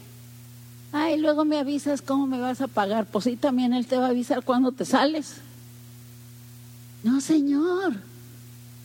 Ay, 0.92 1.18
luego 1.18 1.46
me 1.46 1.60
avisas 1.60 2.02
cómo 2.02 2.28
me 2.28 2.40
vas 2.40 2.62
a 2.62 2.68
pagar. 2.68 3.06
Pues 3.06 3.24
sí, 3.24 3.38
también 3.38 3.74
él 3.74 3.88
te 3.88 3.98
va 3.98 4.08
a 4.08 4.10
avisar 4.10 4.44
cuando 4.44 4.72
te 4.72 4.86
sales. 4.86 5.36
No, 7.04 7.22
señor. 7.22 7.94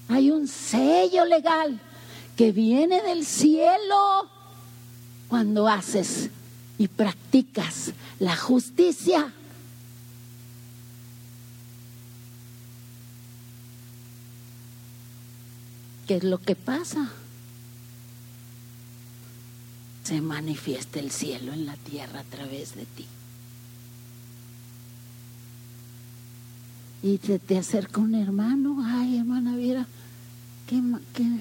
Hay 0.08 0.30
un 0.30 0.46
sello 0.46 1.24
legal 1.24 1.80
que 2.36 2.52
viene 2.52 3.02
del 3.02 3.26
cielo 3.26 4.28
cuando 5.28 5.66
haces 5.68 6.30
y 6.82 6.88
practicas 6.88 7.92
la 8.18 8.36
justicia. 8.36 9.32
¿Qué 16.08 16.16
es 16.16 16.24
lo 16.24 16.38
que 16.38 16.56
pasa? 16.56 17.12
se 20.02 20.20
manifiesta 20.20 20.98
el 20.98 21.12
cielo 21.12 21.52
en 21.52 21.64
la 21.64 21.76
tierra 21.76 22.18
a 22.18 22.24
través 22.24 22.74
de 22.74 22.86
ti. 22.86 23.06
Y 27.04 27.18
te, 27.18 27.38
te 27.38 27.56
acerca 27.56 28.00
un 28.00 28.16
hermano, 28.16 28.82
ay 28.84 29.18
hermana 29.18 29.54
Viera, 29.54 29.86
¿qué, 30.66 30.82
qué? 31.14 31.38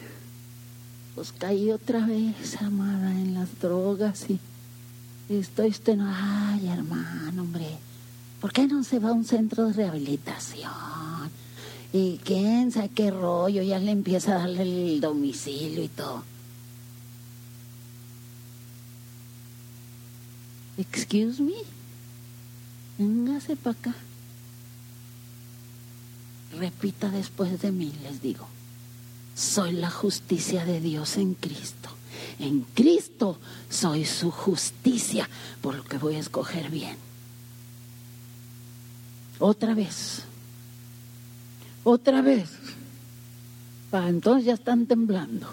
Pues 1.16 1.32
caí 1.32 1.72
otra 1.72 2.06
vez, 2.06 2.62
amada, 2.62 3.12
en 3.14 3.34
las 3.34 3.60
drogas 3.60 4.30
y 4.30 4.40
estoy 5.40 5.70
usted, 5.70 5.96
no, 5.96 6.12
ay, 6.14 6.68
hermano, 6.68 7.44
hombre, 7.44 7.68
¿por 8.40 8.52
qué 8.52 8.68
no 8.68 8.84
se 8.84 9.00
va 9.00 9.10
a 9.10 9.14
un 9.14 9.26
centro 9.26 9.68
de 9.68 9.74
rehabilitación? 9.74 10.72
Y 11.94 12.20
quién 12.24 12.72
sabe 12.72 12.90
qué 12.90 13.12
rollo, 13.12 13.62
ya 13.62 13.80
le 13.80 13.92
empieza 13.92 14.36
a 14.36 14.40
darle 14.40 14.64
el 14.64 15.02
domicilio 15.02 15.84
y 15.84 15.90
todo. 15.90 16.24
Excuse 20.78 21.42
me, 21.42 21.54
véngase 22.98 23.56
para 23.56 23.78
acá. 23.78 23.96
Repita 26.58 27.10
después 27.10 27.62
de 27.62 27.72
mí, 27.72 27.94
les 28.04 28.22
digo. 28.22 28.48
Soy 29.36 29.74
la 29.74 29.90
justicia 29.90 30.66
de 30.66 30.82
Dios 30.82 31.18
en 31.18 31.34
Cristo. 31.34 31.91
En 32.40 32.62
Cristo 32.74 33.38
soy 33.70 34.06
su 34.06 34.32
justicia, 34.32 35.30
por 35.62 35.76
lo 35.76 35.84
que 35.84 35.98
voy 35.98 36.16
a 36.16 36.20
escoger 36.20 36.70
bien. 36.70 36.98
Otra 39.40 39.74
vez. 39.74 40.24
Otra 41.84 42.22
vez. 42.22 42.50
Para 43.90 44.10
entonces 44.10 44.46
ya 44.46 44.54
están 44.54 44.86
temblando. 44.86 45.48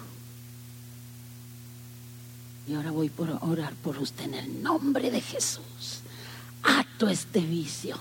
Y 2.67 2.75
ahora 2.75 2.91
voy 2.91 3.09
por 3.09 3.29
orar 3.41 3.73
por 3.75 3.97
usted 3.97 4.25
en 4.25 4.33
el 4.35 4.63
nombre 4.63 5.09
de 5.09 5.21
Jesús. 5.21 6.01
Ato 6.61 7.09
este 7.09 7.39
vicio. 7.39 7.97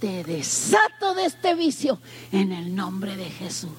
Te 0.00 0.24
desato 0.24 1.14
de 1.14 1.26
este 1.26 1.54
vicio 1.54 2.00
en 2.32 2.52
el 2.52 2.74
nombre 2.74 3.16
de 3.16 3.30
Jesús. 3.30 3.70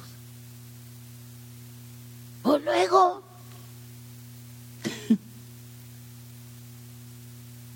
O 2.43 2.57
luego, 2.57 2.90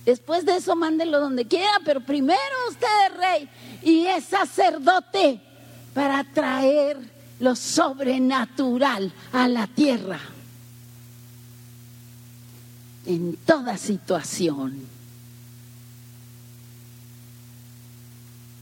después 0.05 0.45
de 0.45 0.57
eso 0.57 0.75
mándelo 0.75 1.19
donde 1.19 1.45
quiera, 1.45 1.79
pero 1.83 2.01
primero 2.01 2.39
usted 2.69 2.87
es 3.07 3.17
rey 3.17 3.49
y 3.83 4.05
es 4.05 4.25
sacerdote 4.25 5.41
para 5.93 6.23
traer 6.23 6.97
lo 7.39 7.55
sobrenatural 7.55 9.11
a 9.33 9.47
la 9.47 9.67
tierra 9.67 10.19
en 13.05 13.35
toda 13.45 13.77
situación. 13.77 14.87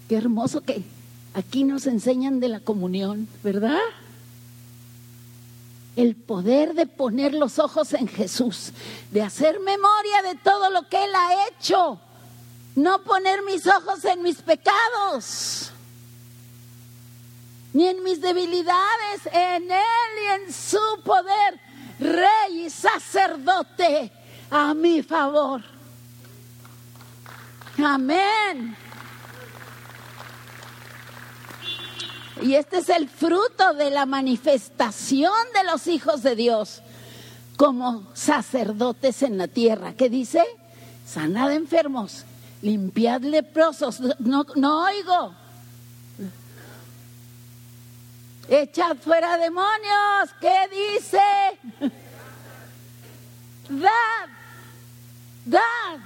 Qué 0.07 0.15
hermoso 0.15 0.61
que 0.61 0.83
aquí 1.33 1.63
nos 1.63 1.87
enseñan 1.87 2.39
de 2.39 2.49
la 2.49 2.59
comunión, 2.59 3.27
¿verdad? 3.43 3.79
El 5.95 6.15
poder 6.15 6.73
de 6.73 6.87
poner 6.87 7.33
los 7.33 7.59
ojos 7.59 7.93
en 7.93 8.07
Jesús, 8.07 8.71
de 9.11 9.21
hacer 9.21 9.59
memoria 9.59 10.21
de 10.23 10.35
todo 10.35 10.69
lo 10.69 10.87
que 10.89 11.03
Él 11.03 11.11
ha 11.15 11.47
hecho, 11.47 11.99
no 12.75 13.03
poner 13.03 13.43
mis 13.43 13.67
ojos 13.67 14.03
en 14.05 14.23
mis 14.23 14.41
pecados, 14.41 15.71
ni 17.73 17.87
en 17.87 18.03
mis 18.03 18.21
debilidades, 18.21 19.25
en 19.31 19.71
Él 19.71 20.11
y 20.23 20.43
en 20.43 20.53
su 20.53 20.79
poder, 21.03 21.59
rey 21.99 22.65
y 22.65 22.69
sacerdote 22.69 24.11
a 24.49 24.73
mi 24.73 25.03
favor. 25.03 25.61
Amén. 27.77 28.75
Y 32.41 32.55
este 32.55 32.79
es 32.79 32.89
el 32.89 33.07
fruto 33.07 33.73
de 33.73 33.91
la 33.91 34.05
manifestación 34.05 35.31
de 35.53 35.63
los 35.71 35.87
hijos 35.87 36.23
de 36.23 36.35
Dios 36.35 36.81
como 37.57 38.07
sacerdotes 38.13 39.21
en 39.21 39.37
la 39.37 39.47
tierra. 39.47 39.93
¿Qué 39.93 40.09
dice? 40.09 40.43
Sanad 41.05 41.51
enfermos, 41.51 42.25
limpiad 42.61 43.21
leprosos. 43.21 43.99
No, 44.19 44.45
no 44.55 44.85
oigo. 44.85 45.35
Echad 48.49 48.97
fuera 48.97 49.37
demonios. 49.37 50.29
¿Qué 50.41 50.55
dice? 50.71 51.91
Dad 53.69 54.29
Dad, 55.45 55.99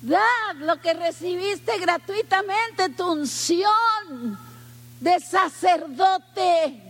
dad 0.00 0.56
lo 0.60 0.80
que 0.80 0.94
recibiste 0.94 1.78
gratuitamente, 1.78 2.88
tu 2.96 3.12
unción 3.12 4.38
de 5.02 5.18
sacerdote. 5.18 6.80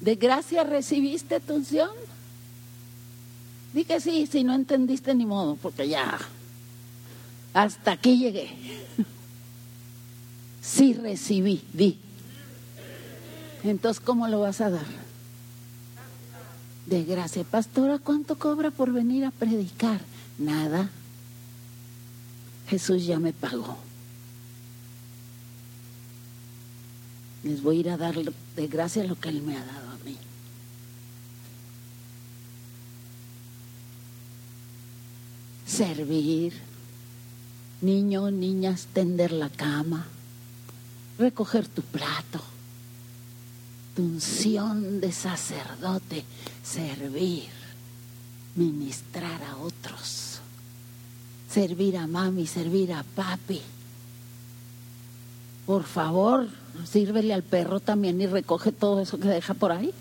¿De 0.00 0.16
gracia 0.16 0.64
recibiste 0.64 1.38
tu 1.38 1.54
unción? 1.54 1.88
Di 3.72 3.84
que 3.84 4.00
sí, 4.00 4.26
si 4.26 4.42
no 4.42 4.54
entendiste 4.54 5.14
ni 5.14 5.24
modo, 5.24 5.54
porque 5.56 5.88
ya 5.88 6.18
hasta 7.54 7.92
aquí 7.92 8.18
llegué. 8.18 8.50
Sí 10.64 10.94
recibí, 10.94 11.62
di. 11.74 12.03
Entonces, 13.64 14.02
¿cómo 14.04 14.28
lo 14.28 14.40
vas 14.40 14.60
a 14.60 14.70
dar? 14.70 14.86
De 16.86 17.02
gracia. 17.02 17.42
Pastora, 17.44 17.98
¿cuánto 17.98 18.38
cobra 18.38 18.70
por 18.70 18.92
venir 18.92 19.24
a 19.24 19.30
predicar? 19.30 20.00
Nada. 20.38 20.90
Jesús 22.68 23.06
ya 23.06 23.18
me 23.18 23.32
pagó. 23.32 23.76
Les 27.42 27.62
voy 27.62 27.78
a 27.78 27.80
ir 27.80 27.90
a 27.90 27.96
dar 27.96 28.14
de 28.14 28.66
gracia 28.68 29.02
lo 29.04 29.18
que 29.18 29.30
Él 29.30 29.42
me 29.42 29.56
ha 29.56 29.64
dado 29.64 29.90
a 29.90 30.04
mí. 30.04 30.16
Servir 35.66 36.52
Niño, 37.84 38.30
niñas, 38.30 38.88
tender 38.94 39.30
la 39.30 39.50
cama, 39.50 40.06
recoger 41.18 41.68
tu 41.68 41.82
plato, 41.82 42.40
tu 43.94 44.02
unción 44.02 45.00
de 45.00 45.12
sacerdote, 45.12 46.24
servir, 46.62 47.48
ministrar 48.56 49.42
a 49.44 49.56
otros, 49.56 50.40
servir 51.48 51.96
a 51.96 52.06
mami, 52.06 52.46
servir 52.46 52.92
a 52.92 53.02
papi. 53.02 53.60
Por 55.66 55.84
favor, 55.84 56.48
sírvele 56.90 57.32
al 57.32 57.42
perro 57.42 57.80
también 57.80 58.20
y 58.20 58.26
recoge 58.26 58.72
todo 58.72 59.00
eso 59.00 59.18
que 59.18 59.28
deja 59.28 59.54
por 59.54 59.72
ahí. 59.72 59.92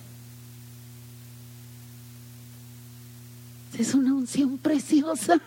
Es 3.77 3.93
una 3.93 4.13
unción 4.13 4.57
preciosa, 4.57 5.39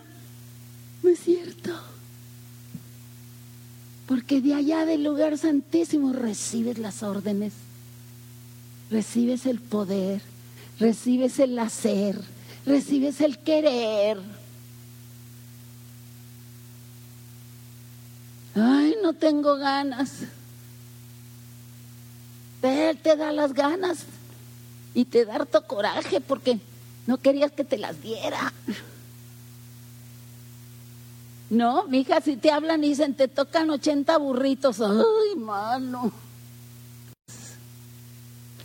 ¿no 1.03 1.09
es 1.09 1.19
cierto? 1.19 1.71
Porque 4.05 4.41
de 4.41 4.53
allá 4.53 4.85
del 4.85 5.03
lugar 5.03 5.37
santísimo 5.37 6.13
recibes 6.13 6.77
las 6.77 7.03
órdenes, 7.03 7.53
recibes 8.89 9.45
el 9.45 9.59
poder, 9.59 10.21
recibes 10.79 11.39
el 11.39 11.57
hacer, 11.59 12.19
recibes 12.65 13.21
el 13.21 13.37
querer. 13.39 14.19
Ay, 18.55 18.95
no 19.03 19.13
tengo 19.13 19.55
ganas. 19.57 20.11
Él 22.61 22.97
te 22.97 23.15
da 23.15 23.31
las 23.31 23.53
ganas 23.53 23.99
y 24.93 25.05
te 25.05 25.25
da 25.25 25.35
harto 25.35 25.65
coraje 25.65 26.19
porque 26.21 26.59
no 27.05 27.17
querías 27.17 27.51
que 27.51 27.63
te 27.63 27.77
las 27.77 28.01
diera. 28.01 28.51
No, 31.49 31.85
mija, 31.85 32.19
si 32.19 32.35
te 32.35 32.51
hablan 32.51 32.83
y 32.83 32.89
dicen, 32.89 33.13
te 33.13 33.27
tocan 33.27 33.69
80 33.69 34.17
burritos. 34.17 34.81
Ay, 34.81 35.37
mano. 35.37 36.11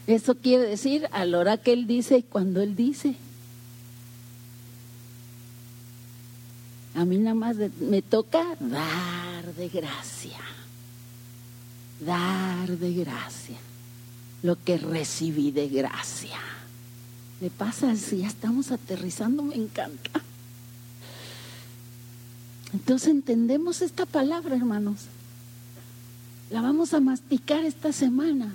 Eso 0.07 0.34
quiere 0.34 0.64
decir 0.64 1.09
a 1.12 1.24
la 1.24 1.38
hora 1.38 1.57
que 1.57 1.72
Él 1.72 1.86
dice 1.86 2.18
y 2.18 2.22
cuando 2.22 2.61
Él 2.61 2.74
dice. 2.74 3.16
A 6.94 7.05
mí 7.05 7.16
nada 7.18 7.34
más 7.34 7.57
me 7.80 8.03
toca 8.03 8.44
dar 8.61 9.55
de 9.55 9.68
gracia. 9.68 10.38
Dar 12.00 12.68
de 12.68 12.92
gracia. 12.94 13.57
Lo 14.42 14.62
que 14.62 14.76
recibí 14.76 15.53
de 15.53 15.68
gracia. 15.68 16.38
Le 17.40 17.50
pasa 17.50 17.94
si 17.96 18.18
ya 18.18 18.28
estamos 18.28 18.70
aterrizando, 18.72 19.42
me 19.42 19.55
encanta. 19.55 20.11
Entonces 22.72 23.09
entendemos 23.09 23.82
esta 23.82 24.07
palabra, 24.07 24.57
hermanos. 24.57 25.03
La 26.50 26.61
vamos 26.61 26.92
a 26.92 27.00
masticar 27.00 27.64
esta 27.64 27.92
semana. 27.92 28.53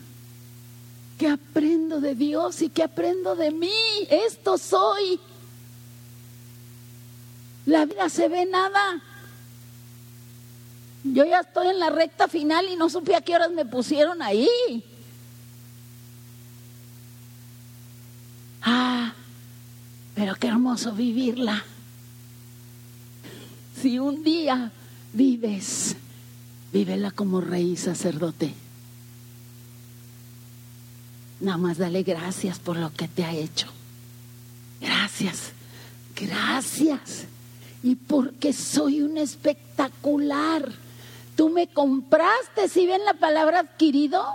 ¿Qué 1.17 1.27
aprendo 1.27 1.99
de 1.99 2.13
Dios 2.13 2.61
y 2.61 2.69
qué 2.69 2.83
aprendo 2.83 3.35
de 3.35 3.51
mí? 3.51 3.71
Esto 4.09 4.57
soy. 4.57 5.19
La 7.65 7.85
vida 7.85 8.07
se 8.09 8.27
ve 8.29 8.45
nada. 8.45 9.01
Yo 11.03 11.25
ya 11.25 11.39
estoy 11.39 11.67
en 11.67 11.79
la 11.79 11.89
recta 11.89 12.27
final 12.27 12.67
y 12.69 12.75
no 12.75 12.89
supe 12.89 13.15
a 13.15 13.21
qué 13.21 13.35
horas 13.35 13.51
me 13.51 13.65
pusieron 13.65 14.21
ahí. 14.21 14.83
Ah, 18.61 19.13
pero 20.13 20.35
qué 20.35 20.47
hermoso 20.47 20.91
vivirla. 20.91 21.63
Si 23.81 23.97
un 23.97 24.23
día 24.23 24.71
vives, 25.13 25.95
vívela 26.71 27.09
como 27.09 27.41
rey 27.41 27.75
sacerdote. 27.75 28.66
Nada 31.39 31.57
más 31.57 31.77
dale 31.77 32.03
gracias 32.03 32.57
por 32.59 32.77
lo 32.77 32.91
que 32.93 33.07
te 33.07 33.23
ha 33.23 33.31
hecho. 33.31 33.67
Gracias, 34.81 35.51
gracias. 36.15 37.25
Y 37.83 37.95
porque 37.95 38.53
soy 38.53 39.01
un 39.01 39.17
espectacular. 39.17 40.71
Tú 41.35 41.49
me 41.49 41.67
compraste, 41.67 42.67
si 42.67 42.87
ven 42.87 43.05
la 43.05 43.13
palabra 43.13 43.59
adquirido. 43.59 44.25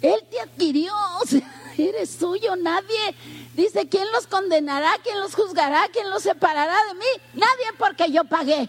Él 0.00 0.20
te 0.30 0.40
adquirió, 0.40 0.92
eres 1.78 2.10
suyo, 2.10 2.54
nadie. 2.56 3.16
Dice, 3.54 3.88
¿quién 3.88 4.06
los 4.12 4.26
condenará? 4.28 4.92
¿Quién 5.02 5.18
los 5.20 5.34
juzgará? 5.34 5.88
¿Quién 5.92 6.10
los 6.10 6.22
separará 6.22 6.76
de 6.88 6.94
mí? 6.94 7.22
Nadie 7.34 7.76
porque 7.78 8.10
yo 8.10 8.24
pagué. 8.24 8.68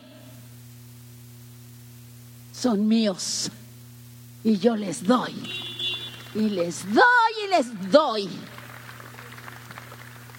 Son 2.53 2.87
míos 2.87 3.51
y 4.43 4.57
yo 4.57 4.75
les 4.75 5.03
doy. 5.03 5.33
Y 6.35 6.49
les 6.49 6.85
doy 6.93 7.03
y 7.45 7.49
les 7.49 7.91
doy. 7.91 8.29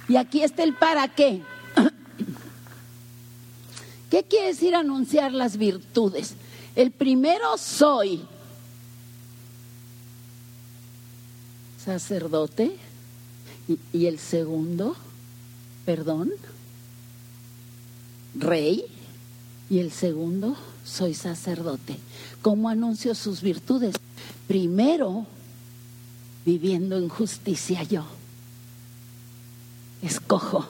Y 0.08 0.16
aquí 0.16 0.42
está 0.42 0.62
el 0.62 0.74
para 0.74 1.08
qué. 1.08 1.42
¿Qué 4.10 4.24
quiere 4.24 4.48
decir 4.48 4.74
anunciar 4.74 5.32
las 5.32 5.56
virtudes? 5.56 6.34
El 6.76 6.90
primero 6.90 7.56
soy 7.56 8.22
sacerdote 11.82 12.76
y, 13.68 13.78
y 13.92 14.06
el 14.06 14.18
segundo, 14.18 14.96
perdón, 15.84 16.32
rey 18.34 18.84
y 19.70 19.78
el 19.78 19.90
segundo, 19.90 20.56
soy 20.84 21.14
sacerdote. 21.14 21.96
¿Cómo 22.44 22.68
anuncio 22.68 23.14
sus 23.14 23.40
virtudes? 23.40 23.94
Primero, 24.46 25.24
viviendo 26.44 26.98
en 26.98 27.08
justicia 27.08 27.82
yo. 27.84 28.04
Escojo 30.02 30.66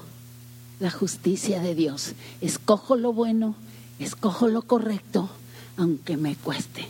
la 0.79 0.93
justicia 0.93 1.61
de 1.61 1.75
Dios. 1.75 2.13
Escojo 2.41 2.95
lo 2.95 3.13
bueno, 3.13 3.57
escojo 3.99 4.47
lo 4.47 4.63
correcto, 4.63 5.29
aunque 5.77 6.17
me 6.17 6.37
cueste. 6.37 6.87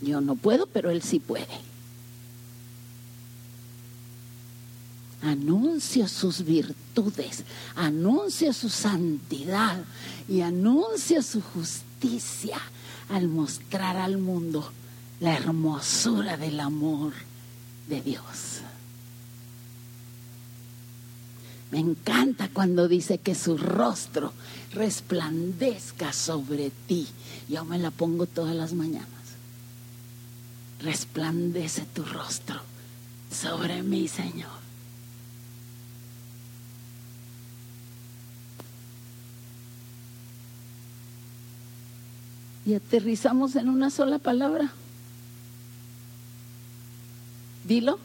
Yo 0.00 0.22
no 0.22 0.36
puedo, 0.36 0.66
pero 0.68 0.88
Él 0.88 1.02
sí 1.02 1.20
puede. 1.20 1.69
Anuncio 5.22 6.08
sus 6.08 6.44
virtudes, 6.44 7.44
anuncio 7.76 8.52
su 8.52 8.68
santidad 8.68 9.82
y 10.28 10.40
anuncio 10.40 11.22
su 11.22 11.40
justicia 11.40 12.58
al 13.08 13.28
mostrar 13.28 13.96
al 13.96 14.18
mundo 14.18 14.70
la 15.20 15.36
hermosura 15.36 16.36
del 16.36 16.60
amor 16.60 17.12
de 17.88 18.00
Dios. 18.00 18.60
Me 21.70 21.78
encanta 21.78 22.48
cuando 22.52 22.88
dice 22.88 23.18
que 23.18 23.34
su 23.34 23.56
rostro 23.56 24.32
resplandezca 24.72 26.12
sobre 26.12 26.70
ti. 26.88 27.06
Yo 27.48 27.64
me 27.64 27.78
la 27.78 27.90
pongo 27.90 28.26
todas 28.26 28.56
las 28.56 28.72
mañanas. 28.72 29.08
Resplandece 30.80 31.82
tu 31.94 32.04
rostro 32.04 32.60
sobre 33.30 33.82
mí, 33.82 34.08
Señor. 34.08 34.59
Y 42.64 42.74
aterrizamos 42.74 43.56
en 43.56 43.68
una 43.68 43.90
sola 43.90 44.18
palabra. 44.18 44.72
Dilo. 47.64 47.98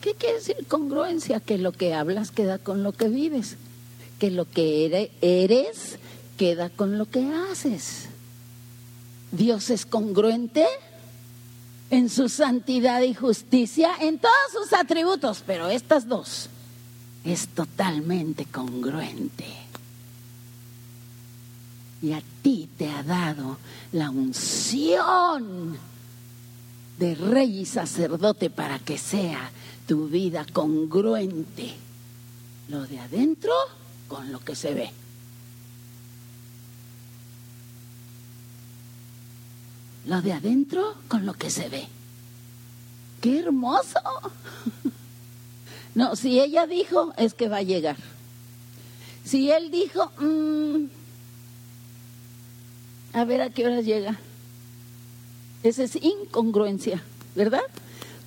¿Qué 0.00 0.14
quiere 0.14 0.36
decir 0.36 0.56
congruencia? 0.68 1.40
Que 1.40 1.58
lo 1.58 1.72
que 1.72 1.94
hablas 1.94 2.30
queda 2.30 2.58
con 2.58 2.82
lo 2.82 2.92
que 2.92 3.08
vives, 3.08 3.56
que 4.18 4.30
lo 4.30 4.50
que 4.50 5.10
eres 5.20 5.98
queda 6.36 6.70
con 6.70 6.98
lo 6.98 7.06
que 7.06 7.24
haces. 7.50 8.06
Dios 9.30 9.70
es 9.70 9.86
congruente 9.86 10.66
en 11.90 12.10
su 12.10 12.28
santidad 12.28 13.02
y 13.02 13.14
justicia, 13.14 13.92
en 14.00 14.18
todos 14.18 14.34
sus 14.52 14.72
atributos, 14.72 15.44
pero 15.46 15.68
estas 15.68 16.08
dos 16.08 16.48
es 17.24 17.48
totalmente 17.48 18.44
congruente 18.46 19.61
y 22.02 22.12
a 22.12 22.22
ti 22.42 22.68
te 22.76 22.90
ha 22.90 23.02
dado 23.04 23.58
la 23.92 24.10
unción 24.10 25.78
de 26.98 27.14
rey 27.14 27.60
y 27.60 27.64
sacerdote 27.64 28.50
para 28.50 28.80
que 28.80 28.98
sea 28.98 29.50
tu 29.86 30.08
vida 30.08 30.44
congruente, 30.52 31.74
lo 32.68 32.86
de 32.86 32.98
adentro 32.98 33.52
con 34.08 34.32
lo 34.32 34.40
que 34.40 34.56
se 34.56 34.74
ve. 34.74 34.90
Lo 40.06 40.20
de 40.20 40.32
adentro 40.32 40.96
con 41.06 41.24
lo 41.24 41.34
que 41.34 41.50
se 41.50 41.68
ve. 41.68 41.86
¡Qué 43.20 43.38
hermoso! 43.38 44.00
No, 45.94 46.16
si 46.16 46.40
ella 46.40 46.66
dijo, 46.66 47.12
es 47.18 47.34
que 47.34 47.50
va 47.50 47.58
a 47.58 47.62
llegar. 47.62 47.98
Si 49.26 49.50
él 49.50 49.70
dijo, 49.70 50.10
mmm, 50.18 50.86
a 53.12 53.24
ver 53.24 53.42
a 53.42 53.50
qué 53.50 53.66
hora 53.66 53.80
llega. 53.80 54.18
Esa 55.62 55.84
es 55.84 55.96
incongruencia, 55.96 57.02
¿verdad? 57.34 57.62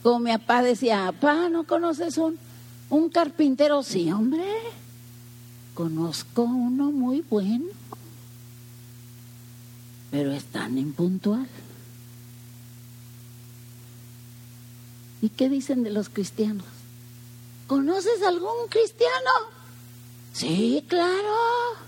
Como 0.04 0.20
mi 0.20 0.32
papá 0.32 0.62
decía, 0.62 1.12
papá, 1.12 1.50
¿no 1.50 1.66
conoces 1.66 2.18
un, 2.18 2.38
un 2.90 3.10
carpintero? 3.10 3.84
Sí, 3.84 4.12
hombre, 4.12 4.46
conozco 5.74 6.44
uno 6.44 6.92
muy 6.92 7.26
bueno, 7.30 7.66
pero 10.12 10.32
es 10.32 10.46
tan 10.46 10.78
impuntual. 10.78 11.48
¿Y 15.22 15.30
qué 15.30 15.50
dicen 15.50 15.84
de 15.84 15.90
los 15.90 16.10
cristianos? 16.10 16.68
¿Conoces 17.68 18.22
algún 18.22 18.68
cristiano? 18.70 19.32
Sí, 20.34 20.86
claro 20.88 21.85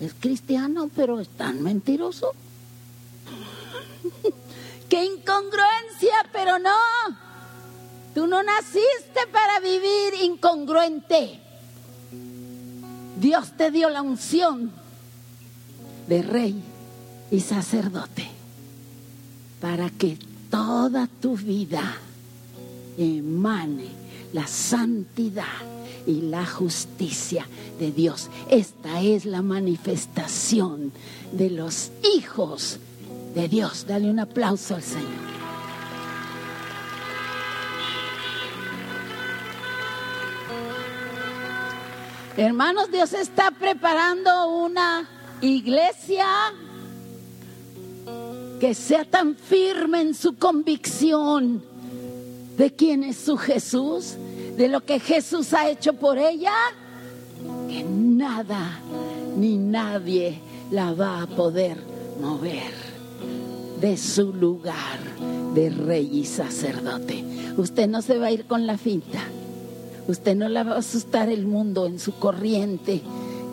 es 0.00 0.14
cristiano, 0.18 0.90
pero 0.94 1.20
es 1.20 1.28
tan 1.28 1.62
mentiroso. 1.62 2.32
¡Qué 4.88 5.04
incongruencia! 5.04 6.14
Pero 6.32 6.58
no, 6.58 6.70
tú 8.14 8.26
no 8.26 8.42
naciste 8.42 9.26
para 9.32 9.60
vivir 9.60 10.14
incongruente. 10.22 11.40
Dios 13.20 13.52
te 13.56 13.70
dio 13.70 13.90
la 13.90 14.02
unción 14.02 14.72
de 16.06 16.22
rey 16.22 16.62
y 17.30 17.40
sacerdote 17.40 18.28
para 19.60 19.90
que 19.90 20.18
toda 20.50 21.08
tu 21.20 21.36
vida 21.36 21.96
emane 22.96 23.88
la 24.32 24.46
santidad 24.46 25.77
y 26.08 26.22
la 26.22 26.46
justicia 26.46 27.46
de 27.78 27.92
Dios. 27.92 28.30
Esta 28.50 29.02
es 29.02 29.26
la 29.26 29.42
manifestación 29.42 30.90
de 31.32 31.50
los 31.50 31.90
hijos 32.16 32.78
de 33.34 33.46
Dios. 33.46 33.84
Dale 33.86 34.10
un 34.10 34.18
aplauso 34.18 34.74
al 34.74 34.82
Señor. 34.82 35.28
Hermanos, 42.38 42.90
Dios 42.90 43.12
está 43.12 43.50
preparando 43.50 44.48
una 44.48 45.08
iglesia 45.40 46.26
que 48.60 48.74
sea 48.74 49.04
tan 49.04 49.36
firme 49.36 50.00
en 50.00 50.14
su 50.14 50.36
convicción 50.36 51.62
de 52.56 52.72
quién 52.72 53.04
es 53.04 53.16
su 53.16 53.36
Jesús, 53.36 54.14
de 54.58 54.66
lo 54.66 54.84
que 54.84 54.98
Jesús 54.98 55.54
ha 55.54 55.70
hecho 55.70 55.92
por 55.94 56.18
ella, 56.18 56.52
que 57.68 57.84
nada 57.84 58.80
ni 59.36 59.56
nadie 59.56 60.40
la 60.72 60.92
va 60.92 61.22
a 61.22 61.26
poder 61.28 61.78
mover 62.20 62.72
de 63.80 63.96
su 63.96 64.34
lugar 64.34 64.98
de 65.54 65.70
rey 65.70 66.10
y 66.12 66.24
sacerdote. 66.24 67.24
Usted 67.56 67.88
no 67.88 68.02
se 68.02 68.18
va 68.18 68.26
a 68.26 68.30
ir 68.32 68.46
con 68.46 68.66
la 68.66 68.76
finta. 68.76 69.20
Usted 70.08 70.34
no 70.34 70.48
la 70.48 70.64
va 70.64 70.74
a 70.74 70.78
asustar 70.78 71.28
el 71.28 71.46
mundo 71.46 71.86
en 71.86 72.00
su 72.00 72.14
corriente 72.14 73.00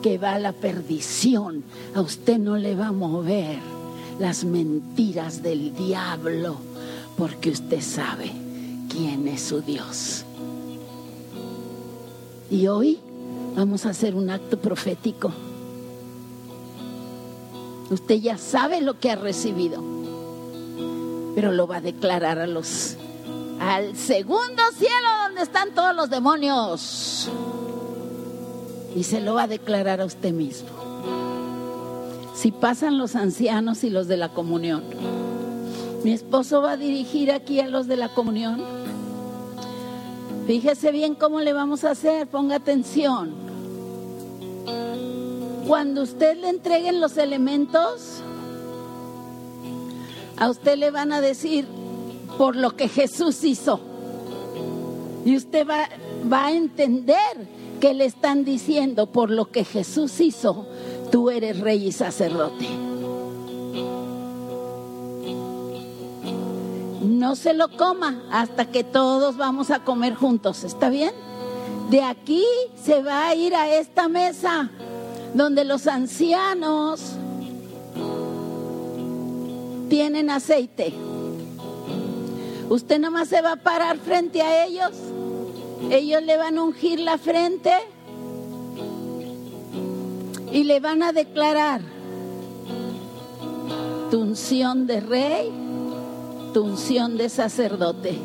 que 0.02 0.18
va 0.18 0.34
a 0.34 0.40
la 0.40 0.54
perdición. 0.54 1.64
A 1.94 2.02
usted 2.02 2.40
no 2.40 2.58
le 2.58 2.76
va 2.76 2.88
a 2.88 2.92
mover 2.92 3.60
las 4.20 4.44
mentiras 4.44 5.44
del 5.44 5.76
diablo 5.76 6.58
porque 7.16 7.52
usted 7.52 7.82
sabe 7.82 8.32
quién 8.90 9.28
es 9.28 9.42
su 9.42 9.62
Dios. 9.62 10.25
Y 12.50 12.68
hoy 12.68 13.00
vamos 13.56 13.86
a 13.86 13.90
hacer 13.90 14.16
un 14.16 14.30
acto 14.30 14.60
profético. 14.60 15.32
Usted 17.90 18.16
ya 18.16 18.38
sabe 18.38 18.82
lo 18.82 19.00
que 19.00 19.12
ha 19.12 19.16
recibido, 19.16 19.84
pero 21.36 21.52
lo 21.52 21.68
va 21.68 21.78
a 21.78 21.82
declarar 21.82 22.40
a 22.40 22.48
los 22.48 22.98
al 23.60 23.96
segundo 23.96 24.62
cielo 24.78 25.08
donde 25.24 25.42
están 25.42 25.74
todos 25.74 25.96
los 25.96 26.10
demonios. 26.10 27.30
Y 28.96 29.04
se 29.04 29.22
lo 29.22 29.34
va 29.36 29.44
a 29.44 29.48
declarar 29.48 30.02
a 30.02 30.06
usted 30.06 30.32
mismo. 30.32 30.70
Si 32.34 32.52
pasan 32.52 32.98
los 32.98 33.16
ancianos 33.16 33.84
y 33.84 33.90
los 33.90 34.08
de 34.08 34.18
la 34.18 34.30
comunión, 34.30 34.84
mi 36.04 36.12
esposo 36.12 36.62
va 36.62 36.72
a 36.72 36.78
dirigir 36.78 37.32
aquí 37.32 37.60
a 37.60 37.68
los 37.68 37.88
de 37.88 37.98
la 37.98 38.10
comunión. 38.10 38.85
Fíjese 40.46 40.92
bien 40.92 41.16
cómo 41.16 41.42
le 41.42 41.54
vamos 41.54 41.84
a 41.84 41.92
hacer, 41.92 42.28
ponga 42.28 42.58
atención. 42.58 43.34
Cuando 45.68 46.04
usted 46.04 46.38
le 46.38 46.50
entreguen 46.50 47.02
los 47.02 47.18
elementos, 47.18 48.22
a 50.38 50.50
usted 50.50 50.78
le 50.78 50.92
van 50.92 51.12
a 51.12 51.22
decir, 51.22 51.66
por 52.38 52.56
lo 52.56 52.76
que 52.76 52.88
Jesús 52.88 53.44
hizo. 53.44 53.80
Y 55.26 55.36
usted 55.36 55.68
va, 55.68 55.90
va 56.32 56.48
a 56.48 56.52
entender 56.52 57.48
que 57.80 57.96
le 57.96 58.06
están 58.06 58.46
diciendo, 58.46 59.08
por 59.08 59.32
lo 59.32 59.50
que 59.50 59.64
Jesús 59.64 60.20
hizo, 60.22 60.68
tú 61.12 61.32
eres 61.32 61.60
rey 61.60 61.88
y 61.88 61.92
sacerdote. 61.92 62.68
No 67.06 67.36
se 67.36 67.54
lo 67.54 67.70
coma 67.70 68.24
hasta 68.32 68.66
que 68.72 68.84
todos 68.84 69.38
vamos 69.38 69.70
a 69.70 69.80
comer 69.80 70.16
juntos, 70.16 70.64
¿está 70.64 70.90
bien? 70.90 71.12
De 71.90 72.02
aquí 72.02 72.44
se 72.84 73.02
va 73.02 73.28
a 73.28 73.36
ir 73.36 73.56
a 73.56 73.70
esta 73.70 74.08
mesa 74.08 74.70
donde 75.34 75.66
los 75.66 75.86
ancianos 75.88 77.02
tienen 79.90 80.30
aceite. 80.30 80.94
Usted 82.70 83.00
nomás 83.00 83.28
se 83.28 83.42
va 83.42 83.54
a 83.54 83.58
parar 83.58 83.98
frente 83.98 84.42
a 84.42 84.66
ellos. 84.66 84.92
Ellos 85.92 86.24
le 86.24 86.38
van 86.38 86.58
a 86.58 86.64
ungir 86.64 87.00
la 87.00 87.18
frente 87.18 87.72
y 90.52 90.64
le 90.64 90.80
van 90.80 91.04
a 91.04 91.12
declarar 91.12 91.82
tu 94.10 94.22
unción 94.22 94.88
de 94.88 95.02
rey, 95.02 95.52
tu 96.56 96.64
unción 96.64 97.18
de 97.18 97.28
sacerdote. 97.28 98.18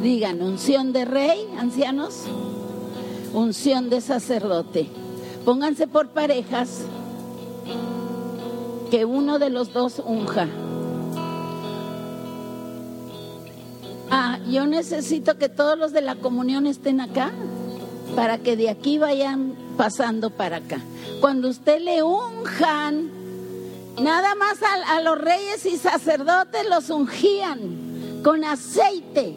Digan, 0.00 0.40
unción 0.42 0.92
de 0.92 1.04
rey, 1.04 1.44
ancianos, 1.58 2.22
unción 3.34 3.90
de 3.90 4.00
sacerdote. 4.00 4.88
Pónganse 5.44 5.88
por 5.88 6.10
parejas, 6.10 6.82
que 8.92 9.04
uno 9.04 9.40
de 9.40 9.50
los 9.50 9.72
dos 9.72 10.00
unja. 10.06 10.46
Ah, 14.08 14.38
yo 14.48 14.66
necesito 14.66 15.36
que 15.36 15.48
todos 15.48 15.76
los 15.76 15.92
de 15.92 16.02
la 16.02 16.14
comunión 16.14 16.64
estén 16.68 17.00
acá 17.00 17.32
para 18.14 18.38
que 18.38 18.56
de 18.56 18.70
aquí 18.70 18.98
vayan 18.98 19.52
pasando 19.76 20.30
para 20.30 20.58
acá. 20.58 20.78
Cuando 21.20 21.48
usted 21.48 21.80
le 21.80 22.04
unjan, 22.04 23.15
nada 24.00 24.34
más 24.34 24.58
a, 24.62 25.00
los 25.00 25.18
reyes 25.18 25.64
y 25.66 25.76
sacerdotes 25.76 26.68
los 26.68 26.90
ungían 26.90 28.20
con 28.22 28.44
aceite 28.44 29.34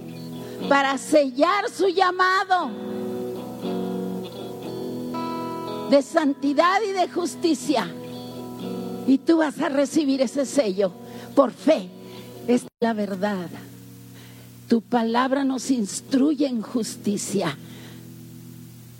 para 0.67 0.97
sellar 0.97 1.69
su 1.69 1.87
llamado 1.87 2.69
de 5.89 6.01
santidad 6.01 6.81
y 6.87 6.91
de 6.91 7.07
justicia. 7.09 7.87
Y 9.07 9.17
tú 9.17 9.37
vas 9.37 9.59
a 9.59 9.69
recibir 9.69 10.21
ese 10.21 10.45
sello 10.45 10.91
por 11.35 11.51
fe. 11.51 11.89
Es 12.47 12.65
la 12.79 12.93
verdad. 12.93 13.49
Tu 14.67 14.81
palabra 14.81 15.43
nos 15.43 15.71
instruye 15.71 16.45
en 16.45 16.61
justicia. 16.61 17.57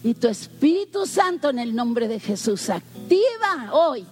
Y 0.03 0.15
tu 0.15 0.27
Espíritu 0.27 1.05
Santo 1.05 1.49
en 1.49 1.59
el 1.59 1.75
nombre 1.75 2.07
de 2.07 2.19
Jesús 2.19 2.69
activa 2.69 3.69
hoy 3.73 4.05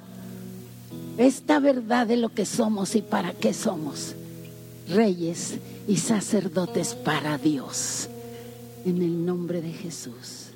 esta 1.18 1.60
verdad 1.60 2.08
de 2.08 2.18
lo 2.18 2.30
que 2.30 2.46
somos 2.46 2.96
y 2.96 3.02
para 3.02 3.34
qué 3.34 3.54
somos. 3.54 4.16
Reyes 4.90 5.56
y 5.88 5.98
sacerdotes 5.98 6.94
para 6.96 7.38
Dios. 7.38 8.08
En 8.86 9.02
el 9.02 9.26
nombre 9.26 9.62
de 9.62 9.72
Jesús. 9.72 10.47